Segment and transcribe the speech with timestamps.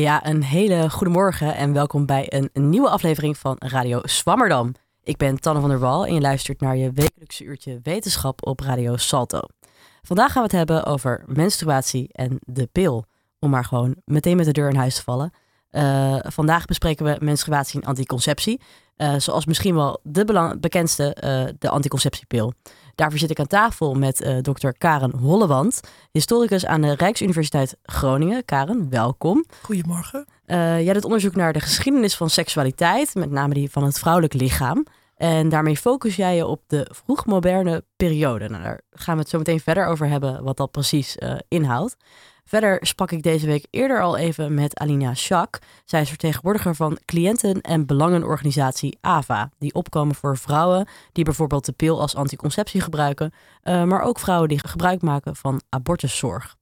[0.00, 4.74] Ja, een hele goede morgen en welkom bij een, nieuwe aflevering van Radio Swammerdam.
[5.02, 8.60] Ik ben Tanne van der Wal en je luistert naar je wekelijkse uurtje wetenschap op
[8.60, 9.40] Radio Salto.
[10.02, 13.04] Vandaag gaan we het hebben over menstruatie en de pil.
[13.38, 15.32] Om maar gewoon meteen met de deur in huis te vallen.
[15.70, 18.60] Uh, vandaag bespreken we menstruatie en anticonceptie.
[18.96, 22.52] Uh, zoals misschien wel de bekendste, uh, de anticonceptiepil.
[22.94, 25.80] Daarvoor zit ik aan tafel met uh, dokter Karen Hollewand,
[26.12, 28.44] historicus aan de Rijksuniversiteit Groningen.
[28.44, 29.44] Karen, welkom.
[29.62, 30.26] Goedemorgen.
[30.46, 34.86] jij doet onderzoek naar de geschiedenis van seksualiteit, met name die van het vrouwelijk lichaam.
[35.16, 38.48] En daarmee focus jij je op de vroegmoderne periode.
[38.48, 41.16] Nou, daar gaan we het zo meteen verder over hebben, wat dat precies
[41.48, 41.96] inhoudt.
[42.50, 45.58] Verder sprak ik deze week eerder al even met Alina Schak.
[45.84, 51.72] Zij is vertegenwoordiger van cliënten- en belangenorganisatie AVA, die opkomen voor vrouwen die bijvoorbeeld de
[51.72, 53.32] pil als anticonceptie gebruiken,
[53.64, 56.56] uh, maar ook vrouwen die gebruik maken van abortuszorg.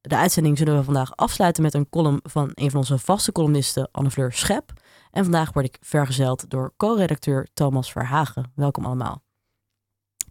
[0.00, 3.88] De uitzending zullen we vandaag afsluiten met een column van een van onze vaste columnisten,
[3.92, 4.72] Anne-Fleur Schep.
[5.10, 8.52] En vandaag word ik vergezeld door co-redacteur Thomas Verhagen.
[8.54, 9.22] Welkom allemaal.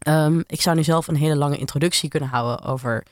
[0.07, 3.03] Um, ik zou nu zelf een hele lange introductie kunnen houden over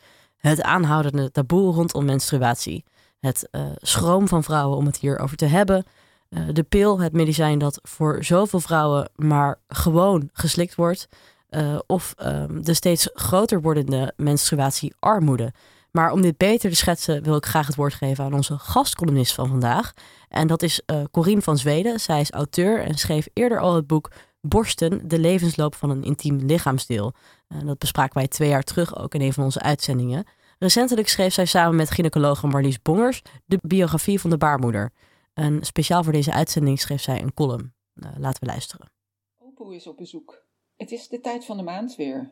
[0.49, 2.83] het aanhoudende taboe rondom menstruatie.
[3.19, 5.85] Het uh, schroom van vrouwen om het hierover te hebben.
[6.29, 11.07] Uh, de pil, het medicijn dat voor zoveel vrouwen maar gewoon geslikt wordt.
[11.49, 15.53] Uh, of um, de steeds groter wordende menstruatiearmoede.
[15.91, 19.33] Maar om dit beter te schetsen wil ik graag het woord geven aan onze gastcolumnist
[19.33, 19.93] van vandaag.
[20.29, 21.99] En dat is Corine van Zweden.
[21.99, 24.11] Zij is auteur en schreef eerder al het boek
[24.47, 27.13] Borsten, de levensloop van een intiem lichaamsdeel.
[27.47, 30.25] En dat bespraken wij twee jaar terug ook in een van onze uitzendingen.
[30.59, 34.91] Recentelijk schreef zij samen met gynaecoloog Marlies Bongers de biografie van de baarmoeder.
[35.33, 37.73] En speciaal voor deze uitzending schreef zij een column.
[37.95, 38.91] Uh, laten we luisteren.
[39.37, 40.43] Opoe is op bezoek.
[40.75, 42.31] Het is de tijd van de maand weer.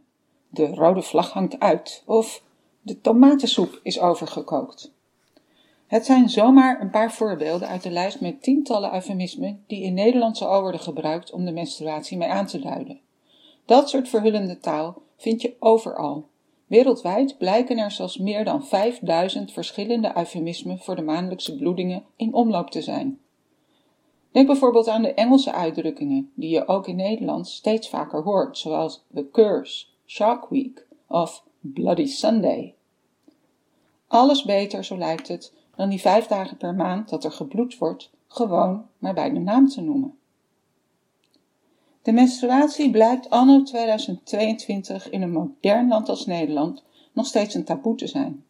[0.49, 2.43] De rode vlag hangt uit of
[2.81, 4.93] de tomatensoep is overgekookt.
[5.91, 10.45] Het zijn zomaar een paar voorbeelden uit de lijst met tientallen eufemismen die in Nederlandse
[10.45, 12.99] al worden gebruikt om de menstruatie mee aan te duiden.
[13.65, 16.27] Dat soort verhullende taal vind je overal.
[16.67, 22.69] Wereldwijd blijken er zelfs meer dan 5000 verschillende eufemismen voor de maandelijkse bloedingen in omloop
[22.69, 23.19] te zijn.
[24.31, 29.03] Denk bijvoorbeeld aan de Engelse uitdrukkingen, die je ook in Nederland steeds vaker hoort, zoals
[29.13, 32.75] The Curse, Shark Week of Bloody Sunday.
[34.07, 38.11] Alles beter, zo lijkt het, dan die vijf dagen per maand dat er gebloed wordt,
[38.27, 40.17] gewoon maar bij de naam te noemen.
[42.01, 47.95] De menstruatie blijkt anno 2022 in een modern land als Nederland nog steeds een taboe
[47.95, 48.43] te zijn.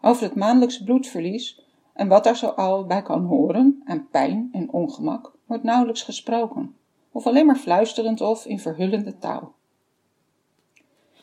[0.00, 1.60] Over het maandelijkse bloedverlies
[1.92, 6.76] en wat daar zo al bij kan horen aan pijn en ongemak wordt nauwelijks gesproken,
[7.12, 9.54] of alleen maar fluisterend of in verhullende taal.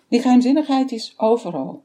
[0.07, 1.83] Die geheimzinnigheid is overal,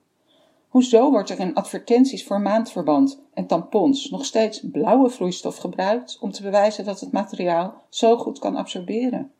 [0.76, 6.30] Hoezo wordt er in advertenties voor maandverband en tampons nog steeds blauwe vloeistof gebruikt om
[6.30, 9.32] te bewijzen dat het materiaal zo goed kan absorberen?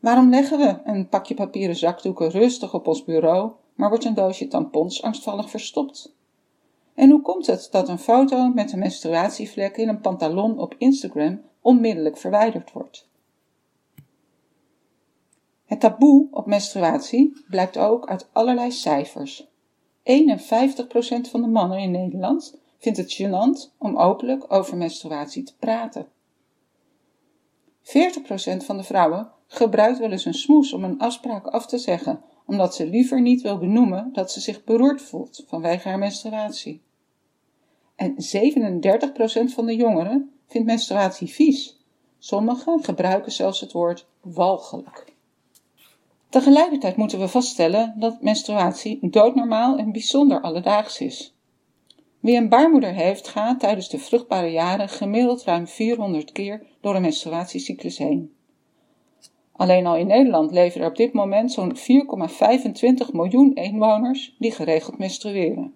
[0.00, 4.48] Waarom leggen we een pakje papieren zakdoeken rustig op ons bureau, maar wordt een doosje
[4.48, 6.14] tampons angstvallig verstopt?
[6.94, 11.40] En hoe komt het dat een foto met een menstruatievlek in een pantalon op Instagram
[11.60, 13.08] onmiddellijk verwijderd wordt?
[15.64, 19.52] Het taboe op menstruatie blijkt ook uit allerlei cijfers.
[20.04, 26.06] 51% van de mannen in Nederland vindt het gênant om openlijk over menstruatie te praten.
[27.82, 27.86] 40%
[28.56, 32.74] van de vrouwen gebruikt wel eens een smoes om een afspraak af te zeggen, omdat
[32.74, 36.82] ze liever niet wil benoemen dat ze zich beroerd voelt vanwege haar menstruatie.
[37.96, 38.16] En 37%
[39.44, 41.82] van de jongeren vindt menstruatie vies.
[42.18, 45.13] Sommigen gebruiken zelfs het woord walgelijk.
[46.34, 51.34] Tegelijkertijd moeten we vaststellen dat menstruatie doodnormaal en bijzonder alledaags is.
[52.20, 57.02] Wie een baarmoeder heeft, gaat tijdens de vruchtbare jaren gemiddeld ruim 400 keer door een
[57.02, 58.34] menstruatiecyclus heen.
[59.52, 61.82] Alleen al in Nederland leven er op dit moment zo'n 4,25
[63.12, 65.74] miljoen inwoners die geregeld menstrueren.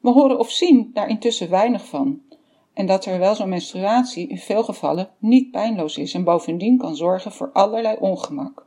[0.00, 2.20] We horen of zien daar intussen weinig van,
[2.72, 6.96] en dat er wel zo'n menstruatie in veel gevallen niet pijnloos is en bovendien kan
[6.96, 8.65] zorgen voor allerlei ongemak.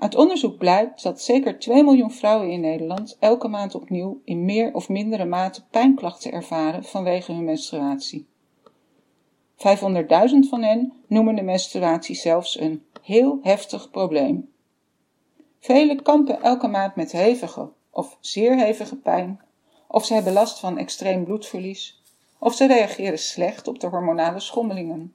[0.00, 4.74] Uit onderzoek blijkt dat zeker 2 miljoen vrouwen in Nederland elke maand opnieuw in meer
[4.74, 8.28] of mindere mate pijnklachten ervaren vanwege hun menstruatie.
[9.56, 9.64] 500.000
[10.48, 14.52] van hen noemen de menstruatie zelfs een heel heftig probleem.
[15.58, 19.40] Velen kampen elke maand met hevige of zeer hevige pijn,
[19.88, 22.02] of ze hebben last van extreem bloedverlies,
[22.38, 25.14] of ze reageren slecht op de hormonale schommelingen.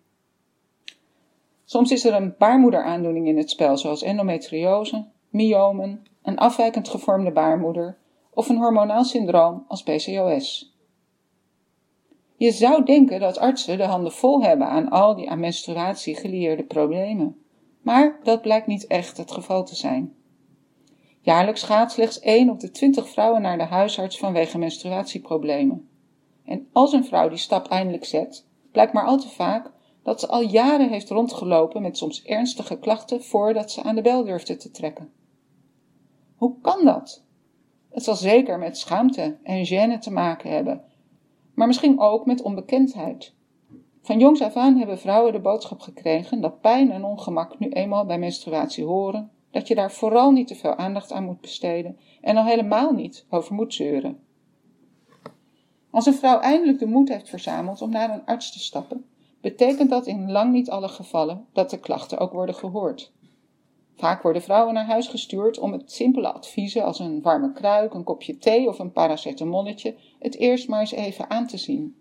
[1.65, 7.97] Soms is er een baarmoederaandoening in het spel, zoals endometriose, myomen, een afwijkend gevormde baarmoeder
[8.33, 10.73] of een hormonaal syndroom als PCOS.
[12.37, 16.63] Je zou denken dat artsen de handen vol hebben aan al die aan menstruatie gelieerde
[16.63, 17.37] problemen,
[17.81, 20.13] maar dat blijkt niet echt het geval te zijn.
[21.21, 25.89] Jaarlijks gaat slechts 1 op de 20 vrouwen naar de huisarts vanwege menstruatieproblemen.
[26.45, 29.71] En als een vrouw die stap eindelijk zet, blijkt maar al te vaak
[30.05, 34.23] dat ze al jaren heeft rondgelopen met soms ernstige klachten voordat ze aan de bel
[34.23, 35.11] durfde te trekken.
[36.35, 37.23] Hoe kan dat?
[37.89, 40.83] Het zal zeker met schaamte en gêne te maken hebben,
[41.53, 43.33] maar misschien ook met onbekendheid.
[44.01, 48.05] Van jongs af aan hebben vrouwen de boodschap gekregen dat pijn en ongemak nu eenmaal
[48.05, 52.37] bij menstruatie horen, dat je daar vooral niet te veel aandacht aan moet besteden en
[52.37, 54.19] al helemaal niet over moet zeuren.
[55.89, 59.05] Als een vrouw eindelijk de moed heeft verzameld om naar een arts te stappen,
[59.45, 63.11] betekent dat in lang niet alle gevallen dat de klachten ook worden gehoord.
[63.95, 68.03] Vaak worden vrouwen naar huis gestuurd om het simpele adviezen als een warme kruik, een
[68.03, 71.95] kopje thee of een paracetamolletje het eerst maar eens even aan te zien.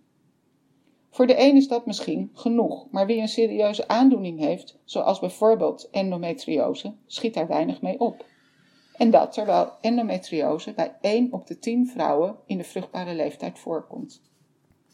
[1.11, 5.89] Voor de een is dat misschien genoeg, maar wie een serieuze aandoening heeft, zoals bijvoorbeeld
[5.91, 8.25] endometriose, schiet daar weinig mee op.
[8.97, 14.23] En dat terwijl endometriose bij 1 op de 10 vrouwen in de vruchtbare leeftijd voorkomt.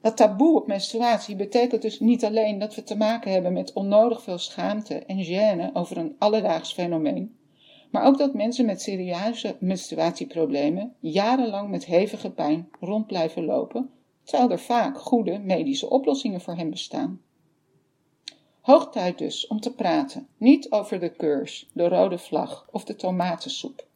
[0.00, 4.22] Dat taboe op menstruatie betekent dus niet alleen dat we te maken hebben met onnodig
[4.22, 7.36] veel schaamte en gêne over een alledaags fenomeen,
[7.90, 13.90] maar ook dat mensen met serieuze menstruatieproblemen jarenlang met hevige pijn rond blijven lopen,
[14.22, 17.20] terwijl er vaak goede medische oplossingen voor hen bestaan.
[18.60, 22.96] Hoog tijd dus om te praten, niet over de keurs, de rode vlag of de
[22.96, 23.86] tomatensoep,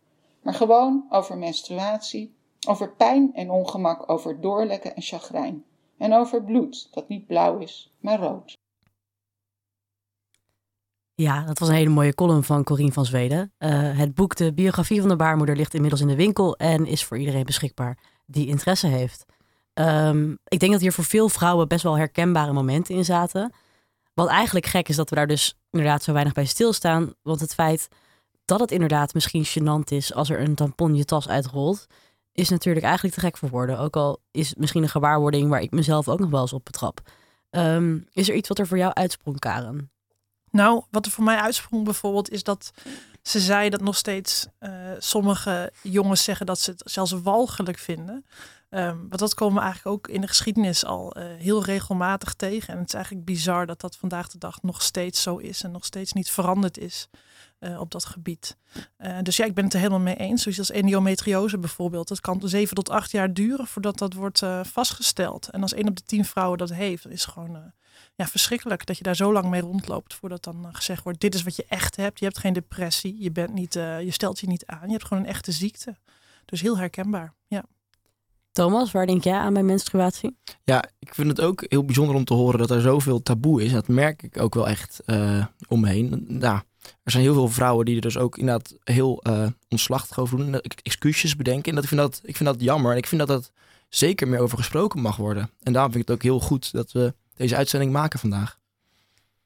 [0.43, 2.35] maar gewoon over menstruatie,
[2.69, 5.65] over pijn en ongemak, over doorlekken en chagrijn
[6.05, 8.56] en over bloed dat niet blauw is, maar rood.
[11.15, 13.53] Ja, dat was een hele mooie column van Corine van Zweden.
[13.59, 17.05] Uh, het boek De biografie van de baarmoeder ligt inmiddels in de winkel en is
[17.05, 19.25] voor iedereen beschikbaar die interesse heeft.
[19.75, 23.53] Um, ik denk dat hier voor veel vrouwen best wel herkenbare momenten in zaten.
[24.15, 27.15] Wat eigenlijk gek is dat we daar dus inderdaad zo weinig bij stilstaan.
[27.23, 27.89] Want het feit
[28.45, 31.87] dat het inderdaad misschien gênant is als er een tampon je tas uitrolt,
[32.35, 33.79] is natuurlijk eigenlijk te gek voor woorden.
[33.79, 37.01] Ook al is misschien een gewaarwording waar ik mezelf ook nog wel eens op betrap.
[37.51, 39.91] Um, is er iets wat er voor jou uitsprong, Karen?
[40.51, 42.71] Nou, wat er voor mij uitsprong bijvoorbeeld is dat
[43.23, 48.27] ze zei dat nog steeds uh, sommige jongens zeggen dat ze het zelfs walgelijk vinden.
[48.71, 52.73] Um, want dat komen we eigenlijk ook in de geschiedenis al uh, heel regelmatig tegen.
[52.73, 55.71] En het is eigenlijk bizar dat dat vandaag de dag nog steeds zo is en
[55.71, 57.09] nog steeds niet veranderd is.
[57.64, 58.56] Uh, op dat gebied.
[58.99, 60.43] Uh, dus ja, ik ben het er helemaal mee eens.
[60.43, 62.08] Zoals als endometriose bijvoorbeeld.
[62.08, 65.49] Dat kan zeven tot acht jaar duren voordat dat wordt uh, vastgesteld.
[65.50, 67.72] En als één op de tien vrouwen dat heeft, dan is het gewoon
[68.14, 71.43] ja, verschrikkelijk dat je daar zo lang mee rondloopt voordat dan gezegd wordt: dit is
[71.43, 72.19] wat je echt hebt.
[72.19, 74.87] Je hebt geen depressie, je, bent niet, je stelt je niet aan.
[74.87, 75.96] Je hebt gewoon een echte ziekte.
[76.44, 77.34] Dus heel herkenbaar.
[77.46, 77.64] Ja.
[78.52, 80.37] Thomas, waar denk jij aan bij menstruatie?
[80.64, 83.72] Ja, ik vind het ook heel bijzonder om te horen dat er zoveel taboe is.
[83.72, 86.26] Dat merk ik ook wel echt uh, om me heen.
[86.40, 86.64] Ja,
[87.03, 90.61] er zijn heel veel vrouwen die er dus ook inderdaad heel uh, ontslachtig over doen.
[90.83, 91.69] Excuses bedenken.
[91.69, 92.93] En dat, ik, vind dat, ik vind dat jammer.
[92.93, 93.53] En ik vind dat dat
[93.88, 95.50] zeker meer over gesproken mag worden.
[95.62, 98.59] En daarom vind ik het ook heel goed dat we deze uitzending maken vandaag.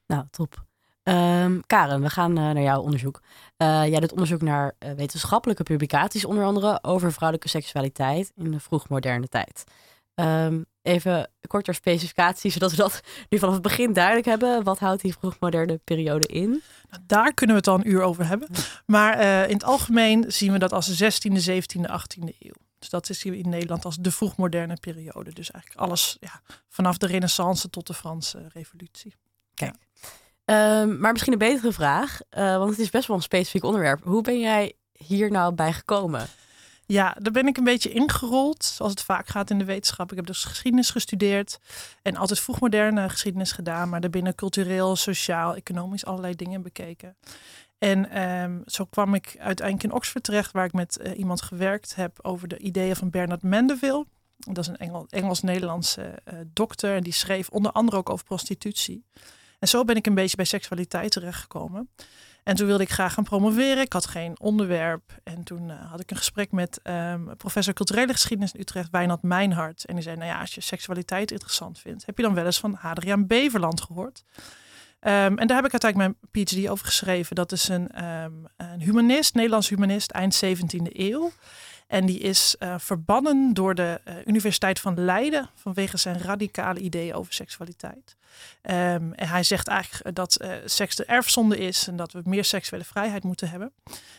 [0.07, 0.67] Nou, top.
[1.03, 3.21] Um, Karen, we gaan uh, naar jouw onderzoek.
[3.59, 9.29] Uh, jij doet onderzoek naar wetenschappelijke publicaties, onder andere over vrouwelijke seksualiteit in de vroegmoderne
[9.29, 9.65] tijd.
[10.21, 14.63] Um, even korter specificatie, zodat we dat nu vanaf het begin duidelijk hebben.
[14.63, 16.63] Wat houdt die vroegmoderne periode in?
[16.91, 18.49] Nou, daar kunnen we het al een uur over hebben.
[18.87, 22.67] Maar in het algemeen zien we dat als de 16e, 17e, 18e eeuw.
[22.79, 25.33] Dus dat is hier in Nederland als de vroegmoderne periode.
[25.33, 29.15] Dus eigenlijk alles ja, vanaf de renaissance tot de Franse revolutie.
[29.55, 29.75] Kijk.
[30.45, 34.05] Um, maar misschien een betere vraag, uh, want het is best wel een specifiek onderwerp.
[34.05, 36.27] Hoe ben jij hier nou bij gekomen?
[36.91, 40.11] Ja, daar ben ik een beetje ingerold, zoals het vaak gaat in de wetenschap.
[40.11, 41.59] Ik heb dus geschiedenis gestudeerd
[42.03, 47.17] en altijd vroegmoderne geschiedenis gedaan, maar daarbinnen cultureel, sociaal, economisch allerlei dingen bekeken.
[47.79, 51.95] En um, zo kwam ik uiteindelijk in Oxford terecht, waar ik met uh, iemand gewerkt
[51.95, 54.07] heb over de ideeën van Bernard Mandeville.
[54.37, 59.05] Dat is een Engel, Engels-Nederlandse uh, dokter en die schreef onder andere ook over prostitutie.
[59.59, 61.91] En zo ben ik een beetje bij seksualiteit terechtgekomen.
[62.49, 63.83] En toen wilde ik graag gaan promoveren.
[63.83, 65.21] Ik had geen onderwerp.
[65.25, 69.23] En toen uh, had ik een gesprek met um, professor culturele geschiedenis in Utrecht, Wijnand
[69.23, 69.85] Mijnhart.
[69.85, 72.59] En die zei, nou ja, als je seksualiteit interessant vindt, heb je dan wel eens
[72.59, 74.25] van Hadriaan Beverland gehoord?
[75.01, 77.37] Um, en daar heb ik uiteindelijk mijn PhD over geschreven.
[77.37, 81.31] Dat is een, um, een humanist, Nederlands humanist, eind 17e eeuw.
[81.89, 87.15] En die is uh, verbannen door de uh, Universiteit van Leiden vanwege zijn radicale ideeën
[87.15, 88.17] over seksualiteit.
[88.63, 92.45] Um, en hij zegt eigenlijk dat uh, seks de erfzonde is en dat we meer
[92.45, 93.73] seksuele vrijheid moeten hebben.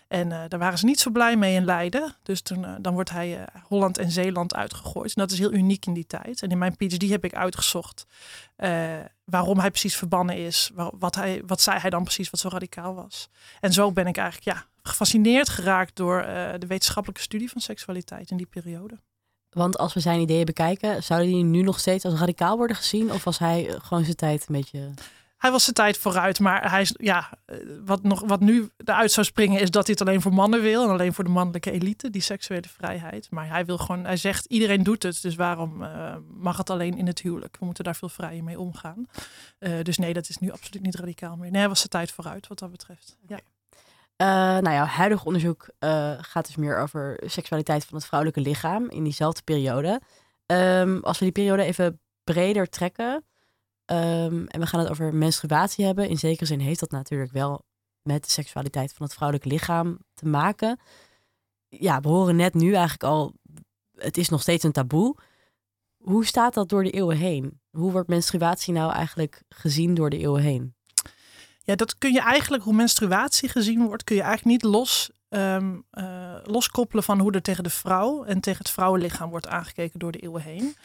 [0.07, 2.15] En daar waren ze niet zo blij mee in Leiden.
[2.23, 5.07] Dus toen, dan wordt hij Holland en Zeeland uitgegooid.
[5.07, 6.41] En dat is heel uniek in die tijd.
[6.41, 8.05] En in mijn PhD heb ik uitgezocht
[9.23, 10.71] waarom hij precies verbannen is.
[10.75, 13.29] Wat, hij, wat zei hij dan precies wat zo radicaal was.
[13.59, 18.31] En zo ben ik eigenlijk ja, gefascineerd geraakt door uh, de wetenschappelijke studie van seksualiteit
[18.31, 18.99] in die periode.
[19.49, 23.11] Want als we zijn ideeën bekijken, zouden die nu nog steeds als radicaal worden gezien?
[23.11, 24.93] Of was hij gewoon zijn tijd een beetje
[25.39, 26.39] hij was zijn tijd vooruit.
[26.39, 29.95] Maar hij is, ja, eh, wat, nog, wat nu eruit zou springen is dat hij
[29.99, 30.83] het alleen voor mannen wil.
[30.83, 33.27] En alleen voor de mannelijke elite, die seksuele vrijheid.
[33.31, 35.21] Maar hij wil gewoon, hij zegt iedereen doet het.
[35.21, 37.57] Dus waarom uh, mag het alleen in het huwelijk?
[37.59, 39.07] We moeten daar veel vrijer mee omgaan.
[39.59, 41.51] Uh, dus nee, dat is nu absoluut niet radicaal meer.
[41.51, 43.17] Nee, hij was zijn tijd vooruit wat dat betreft.
[43.27, 43.39] Ja.
[44.21, 48.89] Uh, nou ja, huidig onderzoek uh, gaat dus meer over seksualiteit van het vrouwelijke lichaam
[48.89, 50.01] in diezelfde periode.
[50.45, 53.23] Um, als we die periode even breder trekken,
[53.91, 56.09] Um, en we gaan het over menstruatie hebben.
[56.09, 57.65] In zekere zin heeft dat natuurlijk wel
[58.01, 60.79] met de seksualiteit van het vrouwelijke lichaam te maken.
[61.67, 63.33] Ja, we horen net nu eigenlijk al,
[63.95, 65.15] het is nog steeds een taboe.
[65.97, 67.61] Hoe staat dat door de eeuwen heen?
[67.69, 70.75] Hoe wordt menstruatie nou eigenlijk gezien door de eeuwen heen?
[71.63, 75.83] Ja, dat kun je eigenlijk, hoe menstruatie gezien wordt, kun je eigenlijk niet los um,
[75.91, 80.11] uh, loskoppelen van hoe er tegen de vrouw en tegen het vrouwenlichaam wordt aangekeken door
[80.11, 80.75] de eeuwen heen.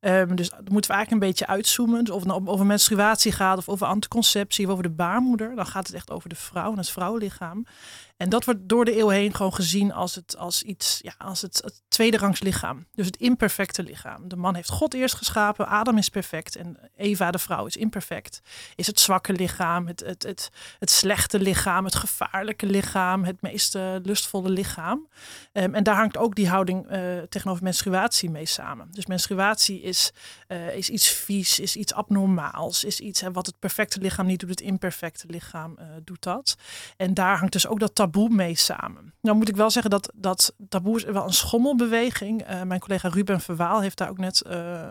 [0.00, 2.04] Um, dus dat moeten we eigenlijk een beetje uitzoomen.
[2.04, 5.66] Dus of het nou over menstruatie gaat of over anticonceptie of over de baarmoeder, dan
[5.66, 7.66] gaat het echt over de vrouw en het vrouwenlichaam.
[8.16, 11.42] En dat wordt door de eeuw heen gewoon gezien als het, als iets, ja, als
[11.42, 12.86] het, het tweederangs lichaam.
[12.94, 14.28] Dus het imperfecte lichaam.
[14.28, 18.40] De man heeft God eerst geschapen, Adam is perfect en Eva, de vrouw, is imperfect.
[18.74, 23.74] Is het zwakke lichaam, het, het, het, het slechte lichaam, het gevaarlijke lichaam, het meest
[24.02, 25.08] lustvolle lichaam.
[25.52, 28.88] Um, en daar hangt ook die houding uh, tegenover menstruatie mee samen.
[28.90, 30.12] Dus menstruatie is,
[30.48, 34.40] uh, is iets vies, is iets abnormaals, is iets hè, wat het perfecte lichaam niet
[34.40, 36.56] doet, het imperfecte lichaam doet dat.
[36.96, 39.14] En daar hangt dus ook dat taboe mee samen.
[39.20, 42.50] Nou moet ik wel zeggen dat dat taboe is wel een schommelbeweging.
[42.50, 44.84] Uh, mijn collega Ruben Verwaal heeft daar ook net uh,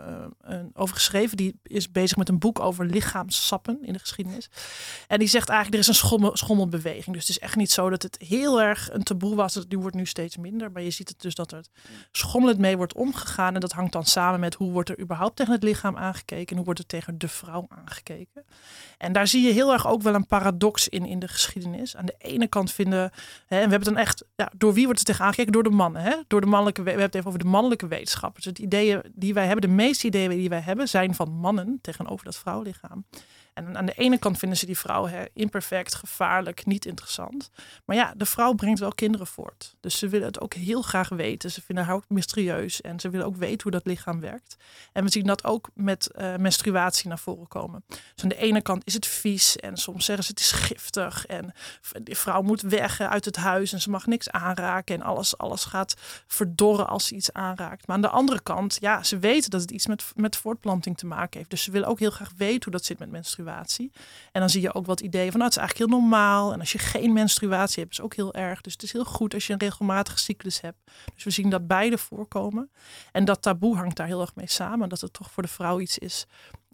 [0.72, 1.36] over geschreven.
[1.36, 4.50] Die is bezig met een boek over lichaamssappen in de geschiedenis.
[5.08, 7.16] En die zegt eigenlijk er is een schommel, schommelbeweging.
[7.16, 9.64] Dus het is echt niet zo dat het heel erg een taboe was.
[9.68, 10.72] Die wordt nu steeds minder.
[10.72, 11.64] Maar je ziet het dus dat er
[12.12, 13.54] schommelend mee wordt omgegaan.
[13.54, 16.48] En dat hangt dan samen met hoe wordt er überhaupt tegen het lichaam aangekeken.
[16.48, 18.44] En hoe wordt er tegen de vrouw aangekeken.
[18.98, 21.96] En daar zie je heel erg ook wel een paradox in in de geschiedenis.
[21.96, 25.08] Aan de ene kant vinden en we hebben dan echt, ja, door wie wordt het
[25.08, 25.52] tegen aangekeken?
[25.52, 26.02] Door de mannen.
[26.02, 26.14] Hè?
[26.26, 28.44] Door de mannelijke, we hebben het even over de mannelijke wetenschappers.
[28.44, 32.24] Het ideeën die wij hebben, de meeste ideeën die wij hebben, zijn van mannen tegenover
[32.24, 33.04] dat vrouwlichaam.
[33.54, 37.50] En aan de ene kant vinden ze die vrouw hè, imperfect, gevaarlijk, niet interessant.
[37.84, 39.76] Maar ja, de vrouw brengt wel kinderen voort.
[39.80, 41.50] Dus ze willen het ook heel graag weten.
[41.50, 44.56] Ze vinden haar ook mysterieus en ze willen ook weten hoe dat lichaam werkt.
[44.92, 47.84] En we zien dat ook met uh, menstruatie naar voren komen.
[47.88, 51.26] Dus aan de ene kant is het vies en soms zeggen ze het is giftig.
[51.26, 51.52] En
[52.02, 54.94] de vrouw moet weg uit het huis en ze mag niks aanraken.
[54.94, 55.94] En alles, alles gaat
[56.26, 57.86] verdorren als ze iets aanraakt.
[57.86, 61.06] Maar aan de andere kant, ja, ze weten dat het iets met, met voortplanting te
[61.06, 61.50] maken heeft.
[61.50, 63.43] Dus ze willen ook heel graag weten hoe dat zit met menstruatie.
[64.32, 66.52] En dan zie je ook wat ideeën van, nou, het is eigenlijk heel normaal.
[66.52, 68.60] En als je geen menstruatie hebt, is ook heel erg.
[68.60, 70.90] Dus het is heel goed als je een regelmatige cyclus hebt.
[71.14, 72.70] Dus we zien dat beide voorkomen.
[73.12, 74.88] En dat taboe hangt daar heel erg mee samen.
[74.88, 76.26] Dat het toch voor de vrouw iets is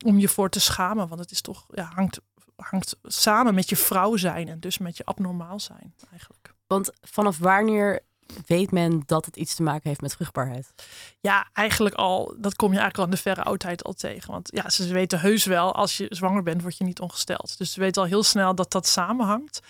[0.05, 1.09] om je voor te schamen.
[1.09, 2.21] Want het is toch, ja, hangt,
[2.57, 6.55] hangt samen met je vrouw zijn en dus met je abnormaal zijn eigenlijk.
[6.67, 8.03] Want vanaf wanneer
[8.47, 10.73] weet men dat het iets te maken heeft met vruchtbaarheid?
[11.21, 14.33] Ja, eigenlijk al, dat kom je eigenlijk al in de verre oudheid al tegen.
[14.33, 17.59] Want ja, ze weten heus wel, als je zwanger bent, word je niet ongesteld.
[17.59, 19.61] Dus ze weten al heel snel dat dat samenhangt.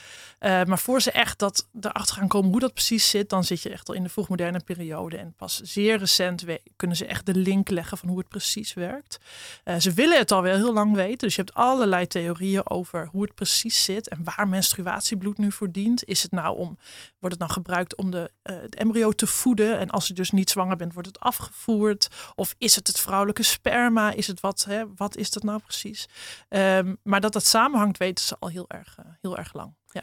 [0.40, 3.62] Uh, maar voor ze echt dat erachter gaan komen hoe dat precies zit, dan zit
[3.62, 5.16] je echt al in de vroegmoderne periode.
[5.16, 6.44] En pas zeer recent
[6.76, 9.18] kunnen ze echt de link leggen van hoe het precies werkt.
[9.64, 11.18] Uh, ze willen het al wel heel lang weten.
[11.18, 15.70] Dus je hebt allerlei theorieën over hoe het precies zit en waar menstruatiebloed nu voor
[15.70, 16.04] dient.
[16.04, 16.78] Is het nou om,
[17.18, 19.78] wordt het nou gebruikt om de het embryo te voeden.
[19.78, 22.08] En als je dus niet zwanger bent, wordt het afgevoerd.
[22.34, 24.12] Of is het het vrouwelijke sperma?
[24.12, 26.08] Is het wat, hè, wat is dat nou precies?
[26.48, 29.74] Um, maar dat dat samenhangt, weten ze al heel erg, heel erg lang.
[29.90, 30.02] Ja.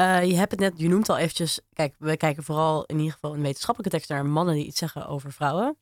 [0.00, 3.12] Uh, je hebt het net, je noemt al eventjes, kijk, we kijken vooral in ieder
[3.12, 5.76] geval in wetenschappelijke teksten naar mannen die iets zeggen over vrouwen.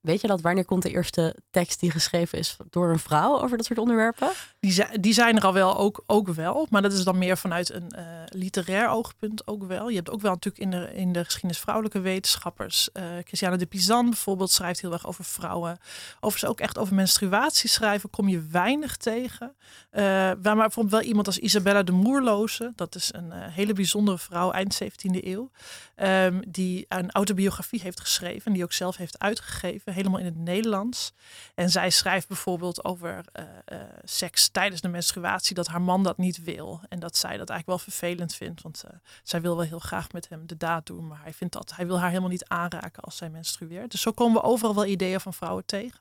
[0.00, 0.40] Weet je dat?
[0.40, 4.30] Wanneer komt de eerste tekst die geschreven is door een vrouw over dat soort onderwerpen?
[4.60, 6.66] Die, zijn, die zijn er al wel, ook, ook wel.
[6.70, 9.88] Maar dat is dan meer vanuit een uh, literair oogpunt ook wel.
[9.88, 12.88] Je hebt ook wel natuurlijk in de, in de geschiedenis vrouwelijke wetenschappers.
[12.92, 15.78] Uh, Christiane de Pizan bijvoorbeeld schrijft heel erg over vrouwen.
[16.20, 19.54] Over ze ook echt over menstruatie schrijven kom je weinig tegen.
[19.92, 22.72] Uh, waar maar bijvoorbeeld wel iemand als Isabella de Moerloze.
[22.74, 25.50] Dat is een hele bijzondere vrouw, eind 17e eeuw.
[25.96, 28.52] Um, die een autobiografie heeft geschreven.
[28.52, 31.12] Die ook zelf heeft uitgegeven helemaal in het Nederlands.
[31.54, 36.16] En zij schrijft bijvoorbeeld over uh, uh, seks tijdens de menstruatie, dat haar man dat
[36.16, 36.80] niet wil.
[36.88, 38.90] En dat zij dat eigenlijk wel vervelend vindt, want uh,
[39.22, 41.86] zij wil wel heel graag met hem de daad doen, maar hij vindt dat hij
[41.86, 43.90] wil haar helemaal niet aanraken als zij menstrueert.
[43.90, 46.00] Dus zo komen we overal wel ideeën van vrouwen tegen.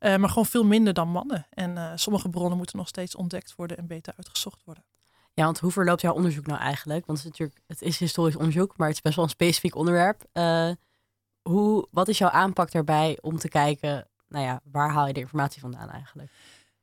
[0.00, 1.46] maar gewoon veel minder dan mannen.
[1.50, 4.84] En sommige bronnen moeten nog steeds ontdekt worden en beter uitgezocht worden.
[5.34, 7.06] Ja, want hoe verloopt jouw onderzoek nou eigenlijk?
[7.06, 9.74] Want het is natuurlijk, het is historisch onderzoek, maar het is best wel een specifiek
[9.74, 10.24] onderwerp
[11.48, 15.20] hoe, wat is jouw aanpak daarbij om te kijken, nou ja, waar haal je de
[15.20, 16.30] informatie vandaan eigenlijk?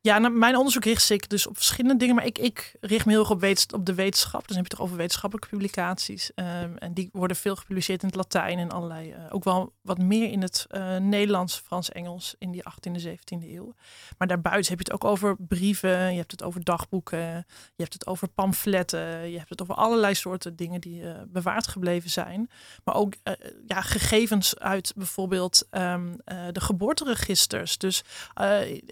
[0.03, 3.11] Ja, nou, mijn onderzoek richt zich dus op verschillende dingen, maar ik, ik richt me
[3.11, 4.39] heel erg op, op de wetenschap.
[4.39, 6.31] Dus dan heb je toch over wetenschappelijke publicaties.
[6.35, 9.97] Um, en die worden veel gepubliceerd in het Latijn en allerlei, uh, ook wel wat
[9.97, 13.73] meer in het uh, Nederlands, Frans, Engels in die 18e, 17e eeuw.
[14.17, 17.93] Maar daarbuiten heb je het ook over brieven, je hebt het over dagboeken, je hebt
[17.93, 22.49] het over pamfletten, je hebt het over allerlei soorten dingen die uh, bewaard gebleven zijn.
[22.83, 23.13] Maar ook
[23.67, 26.15] ja, gegevens uit bijvoorbeeld um,
[26.51, 27.77] de geboorteregisters.
[27.77, 28.03] Dus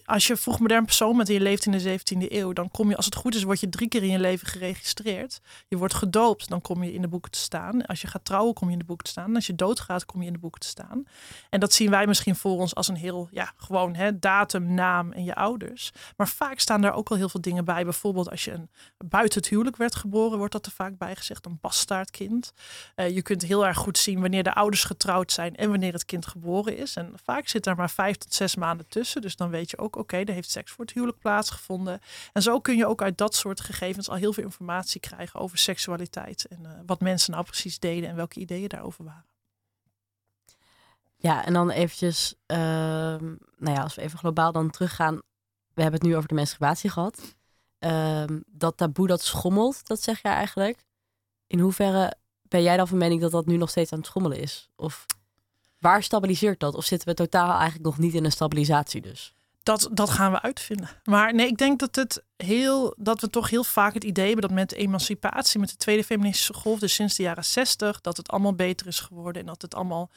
[0.05, 2.95] als je vroeg modern persoon met je leeft in de 17e eeuw, dan kom je,
[2.95, 5.41] als het goed is, word je drie keer in je leven geregistreerd.
[5.67, 7.85] Je wordt gedoopt, dan kom je in de boeken te staan.
[7.85, 9.35] Als je gaat trouwen, kom je in de boeken te staan.
[9.35, 11.03] Als je doodgaat, kom je in de boeken te staan.
[11.49, 15.11] En dat zien wij misschien voor ons als een heel, ja, gewoon hè, datum, naam
[15.11, 15.91] en je ouders.
[16.17, 17.83] Maar vaak staan daar ook al heel veel dingen bij.
[17.83, 18.69] Bijvoorbeeld als je een
[19.07, 22.53] buiten het huwelijk werd geboren, wordt dat er vaak bij gezegd, een bastaardkind.
[22.95, 26.05] Uh, je kunt heel erg goed zien wanneer de ouders getrouwd zijn en wanneer het
[26.05, 26.95] kind geboren is.
[26.95, 29.21] En vaak zit er maar vijf tot zes maanden tussen.
[29.21, 31.99] Dus dan weet je ook, oké, okay, er heeft seks voor huwelijk plaatsgevonden.
[32.33, 35.57] En zo kun je ook uit dat soort gegevens al heel veel informatie krijgen over
[35.57, 36.45] seksualiteit.
[36.47, 39.25] En uh, wat mensen nou precies deden en welke ideeën daarover waren.
[41.15, 43.39] Ja, en dan eventjes, uh, nou
[43.75, 45.15] ja, als we even globaal dan teruggaan.
[45.73, 47.35] We hebben het nu over de menstruatie gehad.
[47.79, 50.85] Uh, dat taboe dat schommelt, dat zeg jij eigenlijk.
[51.47, 54.39] In hoeverre ben jij dan van mening dat dat nu nog steeds aan het schommelen
[54.39, 54.69] is?
[54.75, 55.05] Of
[55.79, 56.75] waar stabiliseert dat?
[56.75, 59.33] Of zitten we totaal eigenlijk nog niet in een stabilisatie dus?
[59.63, 60.89] Dat, dat gaan we uitvinden.
[61.03, 64.47] Maar nee, ik denk dat, het heel, dat we toch heel vaak het idee hebben
[64.47, 68.17] dat met de emancipatie, met de tweede feministische golf, dus sinds de jaren zestig, dat
[68.17, 70.09] het allemaal beter is geworden en dat het allemaal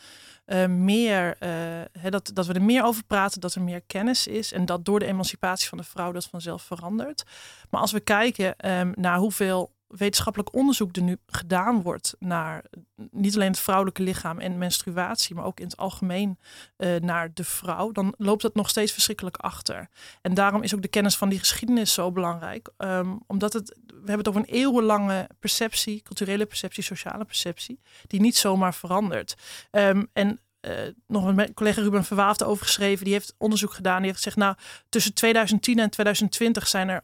[0.47, 4.53] uh, meer, uh, dat, dat we er meer over praten, dat er meer kennis is
[4.53, 7.23] en dat door de emancipatie van de vrouw dat vanzelf verandert.
[7.71, 12.65] Maar als we kijken um, naar hoeveel wetenschappelijk onderzoek er nu gedaan wordt naar
[13.11, 16.39] niet alleen het vrouwelijke lichaam en menstruatie, maar ook in het algemeen
[16.77, 19.89] uh, naar de vrouw, dan loopt dat nog steeds verschrikkelijk achter.
[20.23, 23.95] En daarom is ook de kennis van die geschiedenis zo belangrijk, um, omdat het, we
[23.95, 29.35] hebben het over een eeuwenlange perceptie, culturele perceptie, sociale perceptie, die niet zomaar verandert.
[29.71, 30.73] Um, en uh,
[31.07, 33.05] nog mijn collega Ruben Verwaafd over geschreven.
[33.05, 33.97] Die heeft onderzoek gedaan.
[33.97, 34.57] Die heeft gezegd, nou,
[34.89, 37.03] tussen 2010 en 2020 zijn er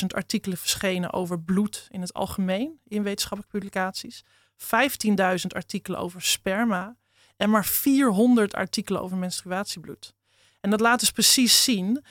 [0.00, 4.24] 100.000 artikelen verschenen over bloed in het algemeen in wetenschappelijke publicaties.
[4.58, 6.96] 15.000 artikelen over sperma
[7.36, 10.14] en maar 400 artikelen over menstruatiebloed.
[10.60, 12.04] En dat laat dus precies zien, um,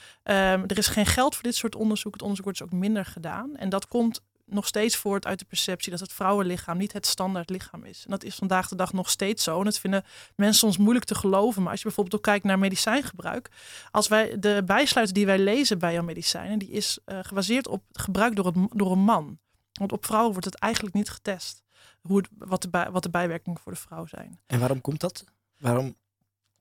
[0.68, 2.14] er is geen geld voor dit soort onderzoek.
[2.14, 3.56] Het onderzoek wordt dus ook minder gedaan.
[3.56, 7.50] En dat komt nog steeds voort uit de perceptie dat het vrouwenlichaam niet het standaard
[7.50, 8.04] lichaam is.
[8.04, 9.60] En dat is vandaag de dag nog steeds zo.
[9.60, 10.06] En dat vinden
[10.36, 11.62] mensen soms moeilijk te geloven.
[11.62, 13.50] Maar als je bijvoorbeeld ook kijkt naar medicijngebruik.
[13.92, 17.84] Als wij de bijsluiter die wij lezen bij jouw medicijnen, die is uh, gebaseerd op
[17.92, 19.40] gebruik door, het, door een man.
[19.72, 21.64] Want op vrouwen wordt het eigenlijk niet getest.
[22.02, 24.40] Hoe wat, de bij, wat de bijwerkingen voor de vrouw zijn.
[24.46, 25.24] En waarom komt dat?
[25.58, 25.96] Waarom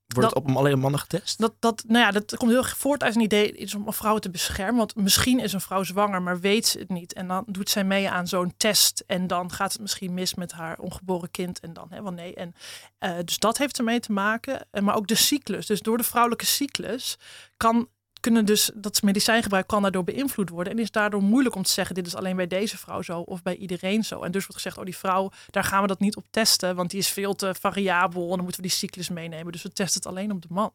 [0.07, 1.39] Wordt dat, het op alleen mannen getest?
[1.39, 4.23] Dat, dat, nou ja, dat komt heel erg voort uit een idee is om vrouwen
[4.23, 4.77] te beschermen.
[4.77, 7.13] Want misschien is een vrouw zwanger, maar weet ze het niet.
[7.13, 9.05] En dan doet zij mee aan zo'n test.
[9.07, 11.61] En dan gaat het misschien mis met haar ongeboren kind.
[11.61, 12.35] En dan, hè, wel nee.
[12.35, 12.55] En,
[13.01, 14.67] uh, dus dat heeft ermee te maken.
[14.71, 15.67] En, maar ook de cyclus.
[15.67, 17.19] Dus door de vrouwelijke cyclus
[17.57, 17.89] kan
[18.27, 20.73] kunnen dus dat medicijngebruik kan daardoor beïnvloed worden.
[20.73, 23.43] En is daardoor moeilijk om te zeggen: dit is alleen bij deze vrouw zo of
[23.43, 24.23] bij iedereen zo.
[24.23, 26.91] En dus wordt gezegd: oh, die vrouw, daar gaan we dat niet op testen, want
[26.91, 28.23] die is veel te variabel.
[28.23, 29.53] En dan moeten we die cyclus meenemen.
[29.53, 30.73] Dus we testen het alleen op de man.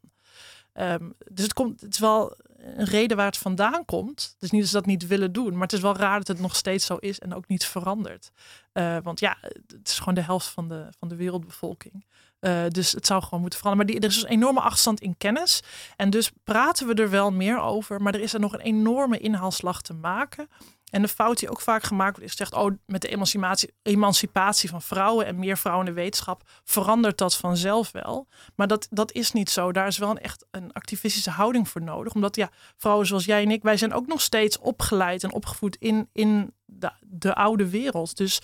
[0.74, 4.36] Um, dus het, komt, het is wel een reden waar het vandaan komt.
[4.40, 6.40] Dus niet dat ze dat niet willen doen, maar het is wel raar dat het
[6.40, 8.32] nog steeds zo is en ook niet verandert.
[8.74, 9.38] Uh, want ja,
[9.68, 12.06] het is gewoon de helft van de, van de wereldbevolking.
[12.42, 13.88] Uh, dus het zou gewoon moeten veranderen.
[13.88, 15.64] Maar die, er is dus een enorme achterstand in kennis.
[15.96, 18.02] En dus praten we er wel meer over.
[18.02, 20.48] Maar er is er nog een enorme inhaalslag te maken.
[20.92, 24.70] En de fout die ook vaak gemaakt wordt is gezegd, oh, met de emancipatie, emancipatie
[24.70, 28.28] van vrouwen en meer vrouwen in de wetenschap verandert dat vanzelf wel.
[28.56, 29.72] Maar dat, dat is niet zo.
[29.72, 32.14] Daar is wel een echt een activistische houding voor nodig.
[32.14, 35.76] Omdat ja, vrouwen zoals jij en ik, wij zijn ook nog steeds opgeleid en opgevoed
[35.76, 38.18] in, in de, de oude wereld.
[38.18, 38.42] Dus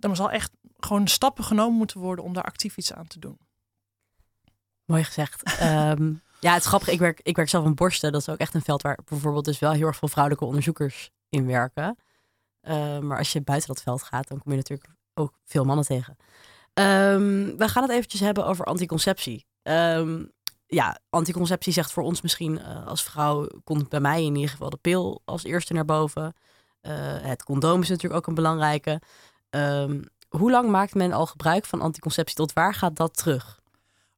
[0.00, 3.38] er zal echt gewoon stappen genomen moeten worden om daar actief iets aan te doen.
[4.84, 5.42] Mooi gezegd.
[5.58, 6.88] Ehm, ja, het is grappig.
[6.88, 8.12] Ik werk, ik werk zelf aan borsten.
[8.12, 11.10] Dat is ook echt een veld waar bijvoorbeeld dus wel heel erg veel vrouwelijke onderzoekers
[11.28, 11.96] in werken.
[12.60, 15.84] Ehm, maar als je buiten dat veld gaat, dan kom je natuurlijk ook veel mannen
[15.84, 16.16] tegen.
[16.74, 19.46] Um, we gaan het eventjes hebben over anticonceptie.
[20.66, 24.70] ja, anticonceptie zegt voor ons misschien uh, als vrouw, komt bij mij in ieder geval
[24.70, 26.34] de pil als eerste naar boven.
[26.82, 29.00] Uh, het condoom is natuurlijk ook een belangrijke.
[30.28, 32.36] Hoe lang maakt men al gebruik van anticonceptie?
[32.36, 33.60] Tot waar gaat dat terug?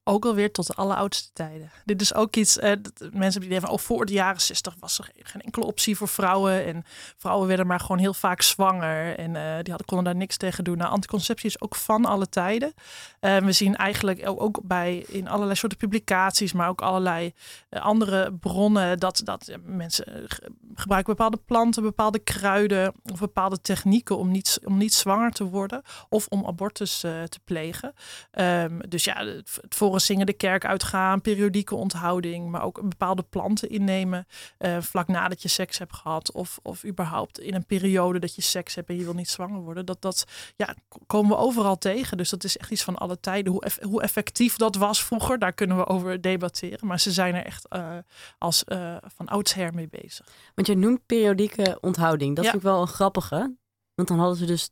[0.09, 1.71] Ook alweer tot de alleroudste tijden.
[1.85, 2.73] Dit is ook iets, eh,
[3.13, 6.65] mensen die van, oh, voor de jaren 60 was er geen enkele optie voor vrouwen.
[6.65, 6.85] En
[7.17, 9.19] vrouwen werden maar gewoon heel vaak zwanger.
[9.19, 10.77] En uh, die hadden, konden daar niks tegen doen.
[10.77, 12.73] Nou, anticonceptie is ook van alle tijden.
[13.21, 17.33] Uh, we zien eigenlijk ook bij in allerlei soorten publicaties, maar ook allerlei
[17.71, 20.27] uh, andere bronnen, dat, dat mensen
[20.75, 25.83] gebruiken bepaalde planten, bepaalde kruiden of bepaalde technieken om niet, om niet zwanger te worden
[26.09, 27.95] of om abortus te plegen.
[28.33, 33.69] Um, dus ja, het, het zingen de kerk uitgaan, periodieke onthouding, maar ook bepaalde planten
[33.69, 34.27] innemen
[34.59, 38.43] uh, vlak nadat je seks hebt gehad of, of überhaupt in een periode dat je
[38.43, 39.87] seks hebt en je wil niet zwanger worden.
[39.87, 40.25] Dat, dat
[40.57, 40.75] ja,
[41.07, 42.17] komen we overal tegen.
[42.17, 43.53] Dus dat is echt iets van alle tijden.
[43.53, 46.87] Hoe, hoe effectief dat was vroeger, daar kunnen we over debatteren.
[46.87, 47.97] Maar ze zijn er echt uh,
[48.39, 50.27] als uh, van oudsher mee bezig.
[50.55, 52.37] Want je noemt periodieke onthouding.
[52.37, 52.51] Dat ja.
[52.51, 53.57] vind ik wel een grappige.
[53.95, 54.71] Want dan hadden ze dus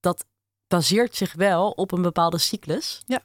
[0.00, 0.24] dat
[0.66, 3.02] baseert zich wel op een bepaalde cyclus.
[3.06, 3.22] Ja.